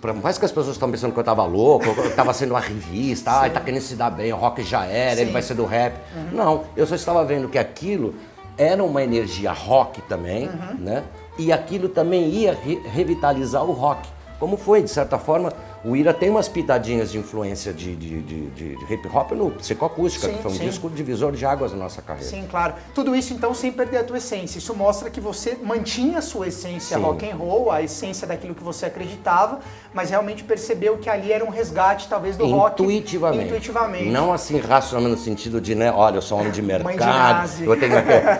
por 0.00 0.14
mais 0.14 0.38
que 0.38 0.44
as 0.44 0.50
pessoas 0.50 0.74
estão 0.74 0.90
pensando 0.90 1.12
que 1.12 1.18
eu 1.18 1.22
estava 1.22 1.44
louco, 1.44 1.86
eu 1.86 2.06
estava 2.06 2.32
sendo 2.32 2.52
uma 2.52 2.60
revista, 2.60 3.30
ah, 3.30 3.50
tá 3.50 3.60
querendo 3.60 3.82
se 3.82 3.94
dar 3.94 4.10
bem, 4.10 4.32
o 4.32 4.36
rock 4.36 4.62
já 4.62 4.84
era, 4.86 5.16
Sim. 5.16 5.22
ele 5.22 5.32
vai 5.32 5.42
ser 5.42 5.54
do 5.54 5.66
rap. 5.66 5.94
Uhum. 6.16 6.36
Não, 6.36 6.64
eu 6.74 6.86
só 6.86 6.94
estava 6.94 7.24
vendo 7.24 7.48
que 7.48 7.58
aquilo 7.58 8.14
era 8.56 8.82
uma 8.82 9.02
energia 9.02 9.52
rock 9.52 10.00
também, 10.02 10.48
uhum. 10.48 10.76
né? 10.78 11.04
E 11.38 11.52
aquilo 11.52 11.88
também 11.88 12.28
ia 12.28 12.52
re 12.52 12.80
revitalizar 12.84 13.64
o 13.64 13.72
rock. 13.72 14.06
Como 14.38 14.56
foi, 14.56 14.82
de 14.82 14.90
certa 14.90 15.18
forma, 15.18 15.52
O 15.84 15.96
Ira 15.96 16.14
tem 16.14 16.30
umas 16.30 16.48
pitadinhas 16.48 17.10
de 17.10 17.18
influência 17.18 17.72
de, 17.72 17.96
de, 17.96 18.22
de, 18.22 18.46
de 18.50 18.94
hip 18.94 19.08
hop 19.12 19.32
no 19.32 19.50
Psicoacústica, 19.50 20.28
Sim, 20.28 20.34
que 20.34 20.42
foi 20.42 20.52
um 20.52 20.54
sim. 20.54 20.64
disco 20.64 20.88
divisor 20.88 21.32
de 21.32 21.44
águas 21.44 21.72
na 21.72 21.78
nossa 21.78 22.00
carreira. 22.00 22.28
Sim, 22.28 22.46
claro. 22.48 22.74
Tudo 22.94 23.16
isso 23.16 23.32
então 23.32 23.52
sem 23.52 23.72
perder 23.72 23.98
a 23.98 24.04
tua 24.04 24.18
essência. 24.18 24.58
Isso 24.58 24.74
mostra 24.76 25.10
que 25.10 25.20
você 25.20 25.58
mantinha 25.60 26.18
a 26.18 26.22
sua 26.22 26.46
essência 26.46 26.96
Sim. 26.96 27.02
rock 27.02 27.28
and 27.28 27.34
roll, 27.34 27.72
a 27.72 27.82
essência 27.82 28.28
daquilo 28.28 28.54
que 28.54 28.62
você 28.62 28.86
acreditava, 28.86 29.58
mas 29.92 30.10
realmente 30.10 30.44
percebeu 30.44 30.98
que 30.98 31.10
ali 31.10 31.32
era 31.32 31.44
um 31.44 31.50
resgate 31.50 32.08
talvez 32.08 32.36
do 32.36 32.46
rock 32.46 32.80
Intuitivamente. 32.80 33.46
intuitivamente. 33.46 34.08
Não 34.08 34.32
assim 34.32 34.58
racionalmente 34.58 35.18
no 35.18 35.24
sentido 35.24 35.60
de, 35.60 35.74
né, 35.74 35.90
olha, 35.90 36.16
eu 36.16 36.22
sou 36.22 36.38
homem 36.38 36.52
de 36.52 36.62
de 36.62 36.68
mercado, 36.68 37.38
nazi. 37.38 37.64
eu 37.64 37.78
tenho, 37.78 37.94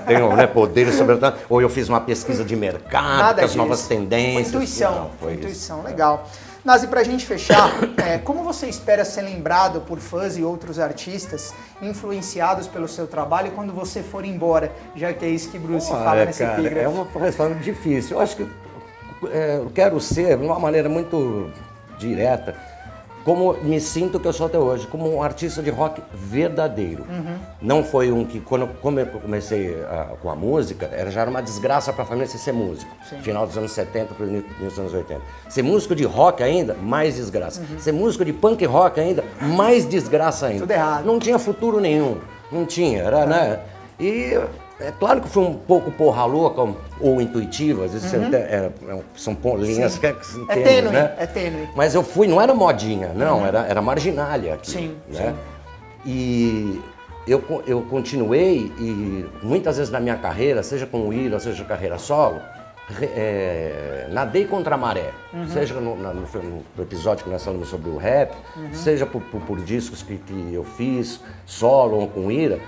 tenho 0.06 0.36
né, 0.36 0.46
poderes 0.46 0.94
sobre 0.94 1.16
ou 1.50 1.60
eu 1.60 1.68
fiz 1.68 1.88
uma 1.88 2.00
pesquisa 2.00 2.44
de 2.44 2.54
mercado, 2.54 3.18
Nada 3.18 3.40
com 3.40 3.46
as 3.46 3.54
novas 3.56 3.86
tendências. 3.88 4.50
Foi 4.50 4.60
intuição. 4.60 4.94
Não, 4.94 5.10
foi 5.18 5.32
isso. 5.32 5.40
intuição, 5.40 5.82
legal. 5.82 6.28
Nazi, 6.64 6.86
pra 6.86 7.02
gente 7.02 7.26
fechar, 7.26 7.72
é, 8.06 8.18
como 8.18 8.44
você 8.44 8.68
espera 8.68 9.04
ser 9.04 9.22
lembrado 9.22 9.80
por 9.80 9.98
fãs 9.98 10.36
e 10.36 10.44
outros 10.44 10.78
artistas 10.78 11.52
influenciados 11.80 12.68
pelo 12.68 12.86
seu 12.86 13.08
trabalho 13.08 13.50
quando 13.50 13.72
você 13.72 14.00
for 14.00 14.24
embora? 14.24 14.72
Já 14.94 15.12
que 15.12 15.24
é 15.24 15.28
isso 15.28 15.50
que 15.50 15.58
Bruce 15.58 15.88
fala 15.88 16.10
Olha, 16.12 16.26
nesse 16.26 16.44
cara, 16.44 16.60
epígrafe. 16.60 16.84
é 16.84 16.88
uma 16.88 17.04
resposta 17.18 17.54
difícil. 17.56 18.16
Eu 18.16 18.22
acho 18.22 18.36
que 18.36 18.48
é, 19.32 19.56
eu 19.56 19.72
quero 19.74 20.00
ser, 20.00 20.38
de 20.38 20.44
uma 20.44 20.58
maneira 20.60 20.88
muito 20.88 21.50
direta, 21.98 22.54
como 23.24 23.54
me 23.62 23.80
sinto 23.80 24.18
que 24.18 24.26
eu 24.26 24.32
sou 24.32 24.46
até 24.46 24.58
hoje, 24.58 24.86
como 24.86 25.14
um 25.14 25.22
artista 25.22 25.62
de 25.62 25.70
rock 25.70 26.02
verdadeiro. 26.12 27.04
Uhum. 27.08 27.36
Não 27.60 27.84
foi 27.84 28.10
um 28.10 28.24
que, 28.24 28.40
quando 28.40 28.66
como 28.80 28.98
eu 28.98 29.06
comecei 29.06 29.76
a- 29.84 30.08
com 30.20 30.28
a 30.30 30.34
música, 30.34 30.86
era, 30.92 31.10
já 31.10 31.20
era 31.20 31.30
uma 31.30 31.42
desgraça 31.42 31.92
para 31.92 32.02
a 32.02 32.06
família 32.06 32.26
ser 32.28 32.52
músico. 32.52 32.90
Sim. 33.08 33.18
Final 33.20 33.46
dos 33.46 33.56
anos 33.56 33.72
70 33.72 34.14
para 34.14 34.26
dos 34.26 34.78
anos 34.78 34.92
80. 34.92 35.20
Ser 35.48 35.62
músico 35.62 35.94
de 35.94 36.04
rock 36.04 36.42
ainda, 36.42 36.74
mais 36.74 37.16
desgraça. 37.16 37.62
Ser 37.78 37.92
músico 37.92 38.24
de 38.24 38.32
punk 38.32 38.64
rock 38.64 39.00
ainda, 39.00 39.24
mais 39.40 39.86
desgraça 39.86 40.46
ainda. 40.46 40.62
Uhum. 40.62 40.66
Tudo 40.66 40.70
errado. 40.72 41.04
Não 41.04 41.18
tinha 41.18 41.38
futuro 41.38 41.78
nenhum. 41.80 42.18
Não 42.50 42.66
tinha, 42.66 43.02
era, 43.02 43.24
né? 43.26 43.60
E 44.00 44.38
é 44.88 44.92
claro 44.92 45.20
que 45.20 45.28
foi 45.28 45.42
um 45.44 45.54
pouco 45.54 45.90
porra 45.90 46.24
louca 46.24 46.62
ou 47.00 47.20
intuitiva, 47.20 47.84
às 47.84 47.92
vezes 47.92 48.12
ente- 48.12 48.34
é, 48.36 48.70
é, 48.88 48.98
são 49.16 49.36
linhas 49.58 49.98
que 49.98 50.12
que 50.12 50.26
se 50.26 50.36
Uhum. 50.38 50.46
É 50.48 50.52
entendem, 50.52 50.64
tênue, 50.82 50.92
né? 50.92 51.14
é 51.18 51.26
tênue. 51.26 51.68
Mas 51.76 51.94
eu 51.94 52.02
fui, 52.02 52.26
não 52.26 52.40
era 52.40 52.52
modinha, 52.54 53.12
não, 53.14 53.46
era, 53.46 53.66
era 53.66 53.80
marginália 53.82 54.54
aqui. 54.54 54.70
Sim, 54.70 54.96
né? 55.08 55.34
E 56.04 56.80
eu, 57.26 57.42
eu 57.66 57.82
continuei 57.82 58.72
e 58.78 59.26
muitas 59.42 59.76
vezes 59.78 59.92
na 59.92 60.00
minha 60.00 60.16
carreira, 60.16 60.62
seja 60.62 60.86
com 60.86 61.08
o 61.08 61.12
Ira, 61.12 61.38
seja 61.38 61.64
carreira 61.64 61.96
solo, 61.98 62.40
é, 63.00 64.06
nadei 64.10 64.44
contra 64.44 64.74
a 64.74 64.78
maré. 64.78 65.10
Seja 65.52 65.74
no, 65.74 65.96
no, 65.96 66.12
no 66.14 66.82
episódio 66.82 67.24
que 67.24 67.30
nós 67.30 67.44
falamos 67.44 67.68
sobre 67.68 67.88
o 67.90 67.96
rap, 67.96 68.34
seja 68.72 69.06
por, 69.06 69.22
por- 69.22 69.40
por 69.42 69.60
discos 69.60 70.02
que, 70.02 70.16
que 70.18 70.50
eu 70.52 70.64
fiz, 70.64 71.20
solo 71.46 71.98
ou 72.00 72.08
com 72.08 72.26
o 72.26 72.32
Ira. 72.32 72.58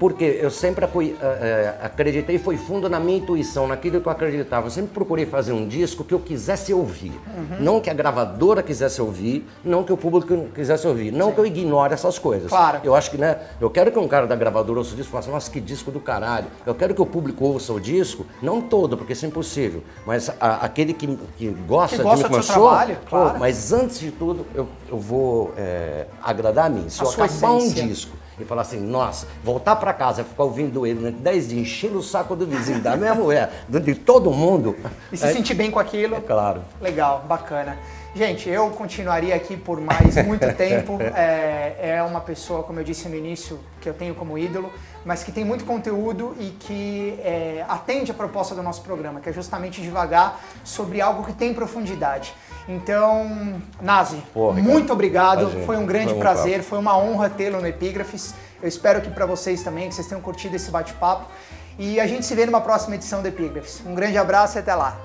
Porque 0.00 0.24
eu 0.40 0.50
sempre 0.50 0.86
eh, 0.86 1.14
eh, 1.20 1.74
acreditei, 1.82 2.38
foi 2.38 2.56
fundo 2.56 2.88
na 2.88 2.98
minha 2.98 3.18
intuição, 3.18 3.68
naquilo 3.68 4.00
que 4.00 4.06
eu 4.08 4.10
acreditava. 4.12 4.66
Eu 4.66 4.70
sempre 4.70 4.92
procurei 4.94 5.26
fazer 5.26 5.52
um 5.52 5.68
disco 5.68 6.02
que 6.02 6.14
eu 6.14 6.18
quisesse 6.18 6.72
ouvir. 6.72 7.12
Não 7.60 7.80
que 7.82 7.90
a 7.90 7.92
gravadora 7.94 8.62
quisesse 8.62 9.02
ouvir, 9.02 9.46
não 9.62 9.84
que 9.84 9.92
o 9.92 9.98
público 9.98 10.46
quisesse 10.54 10.86
ouvir. 10.86 11.12
Não 11.12 11.32
que 11.32 11.38
eu 11.38 11.44
ignore 11.44 11.92
essas 11.92 12.18
coisas. 12.18 12.48
Claro. 12.48 12.80
Eu 12.82 12.94
acho 12.94 13.10
que, 13.10 13.18
né, 13.18 13.36
eu 13.60 13.68
quero 13.68 13.92
que 13.92 13.98
um 13.98 14.08
cara 14.08 14.26
da 14.26 14.34
gravadora 14.34 14.78
ouça 14.78 14.94
o 14.94 14.96
disco 14.96 15.10
e 15.10 15.12
fale 15.12 15.24
assim, 15.24 15.32
nossa, 15.32 15.50
que 15.50 15.60
disco 15.60 15.90
do 15.90 16.00
caralho. 16.00 16.46
Eu 16.64 16.74
quero 16.74 16.94
que 16.94 17.02
o 17.02 17.06
público 17.06 17.44
ouça 17.44 17.70
o 17.70 17.78
disco, 17.78 18.24
não 18.40 18.62
todo, 18.62 18.96
porque 18.96 19.12
isso 19.12 19.26
é 19.26 19.28
impossível, 19.28 19.82
mas 20.06 20.30
a- 20.40 20.64
aquele 20.64 20.94
que, 20.94 21.14
que 21.36 21.48
gosta, 21.68 21.98
Que 21.98 22.02
gosta 22.02 22.24
de 22.26 22.32
mim 22.32 22.38
do 22.38 22.42
seu 22.42 22.54
sou, 22.54 22.68
trabalho, 22.70 22.96
pô, 23.02 23.10
claro. 23.10 23.38
mas 23.38 23.70
antes 23.70 24.00
de 24.00 24.10
tudo, 24.12 24.46
eu, 24.54 24.66
eu 24.90 24.98
vou 24.98 25.52
eh, 25.58 26.06
agradar 26.22 26.66
a 26.66 26.68
mim. 26.70 26.88
Se 26.88 27.02
A 27.02 27.04
eu 27.04 27.10
sua 27.10 27.26
acabar 27.26 27.52
um 27.52 27.58
essência. 27.58 27.86
disco 27.86 28.16
e 28.42 28.46
falar 28.46 28.62
assim, 28.62 28.80
nossa, 28.80 29.26
voltar 29.42 29.76
pra 29.76 29.92
casa, 29.92 30.24
ficar 30.24 30.44
ouvindo 30.44 30.86
ele 30.86 31.00
né, 31.00 31.10
10 31.10 31.48
dias, 31.48 31.62
enchendo 31.62 31.98
o 31.98 32.02
saco 32.02 32.34
do 32.36 32.46
vizinho, 32.46 32.80
da 32.80 32.96
minha 32.96 33.14
mulher, 33.14 33.64
de 33.68 33.94
todo 33.94 34.30
mundo. 34.30 34.76
E 35.12 35.16
se 35.16 35.26
é, 35.26 35.32
sentir 35.32 35.54
bem 35.54 35.70
com 35.70 35.78
aquilo. 35.78 36.16
é 36.16 36.20
claro. 36.20 36.62
Legal, 36.80 37.24
bacana. 37.28 37.78
Gente, 38.14 38.48
eu 38.48 38.70
continuaria 38.70 39.34
aqui 39.34 39.56
por 39.56 39.80
mais 39.80 40.16
muito 40.26 40.50
tempo. 40.54 40.98
É, 41.00 41.94
é 41.96 42.02
uma 42.02 42.20
pessoa, 42.20 42.62
como 42.62 42.80
eu 42.80 42.84
disse 42.84 43.08
no 43.08 43.14
início, 43.14 43.60
que 43.80 43.88
eu 43.88 43.94
tenho 43.94 44.14
como 44.14 44.36
ídolo, 44.36 44.72
mas 45.04 45.22
que 45.22 45.32
tem 45.32 45.44
muito 45.44 45.64
conteúdo 45.64 46.36
e 46.38 46.50
que 46.50 47.18
é, 47.22 47.64
atende 47.68 48.10
a 48.10 48.14
proposta 48.14 48.54
do 48.54 48.62
nosso 48.62 48.82
programa, 48.82 49.20
que 49.20 49.28
é 49.28 49.32
justamente 49.32 49.80
divagar 49.80 50.40
sobre 50.62 51.00
algo 51.00 51.24
que 51.24 51.32
tem 51.32 51.54
profundidade. 51.54 52.34
Então, 52.68 53.60
Nazi, 53.80 54.22
Pô, 54.32 54.52
muito 54.52 54.92
obrigado. 54.92 55.42
imagina, 55.42 55.66
Foi 55.66 55.76
um 55.76 55.86
grande 55.86 56.10
foi 56.10 56.18
prazer, 56.18 56.62
foi 56.62 56.78
uma 56.78 56.96
honra 56.96 57.28
tê-lo 57.30 57.60
no 57.60 57.66
Epígrafes. 57.66 58.34
Eu 58.62 58.68
espero 58.68 59.00
que 59.00 59.10
para 59.10 59.26
vocês 59.26 59.62
também, 59.62 59.88
que 59.88 59.94
vocês 59.94 60.06
tenham 60.06 60.20
curtido 60.20 60.54
esse 60.54 60.70
bate-papo. 60.70 61.26
E 61.78 61.98
a 61.98 62.06
gente 62.06 62.26
se 62.26 62.34
vê 62.34 62.44
numa 62.44 62.60
próxima 62.60 62.94
edição 62.94 63.22
do 63.22 63.28
Epígrafes. 63.28 63.82
Um 63.86 63.94
grande 63.94 64.18
abraço 64.18 64.58
e 64.58 64.60
até 64.60 64.74
lá. 64.74 65.00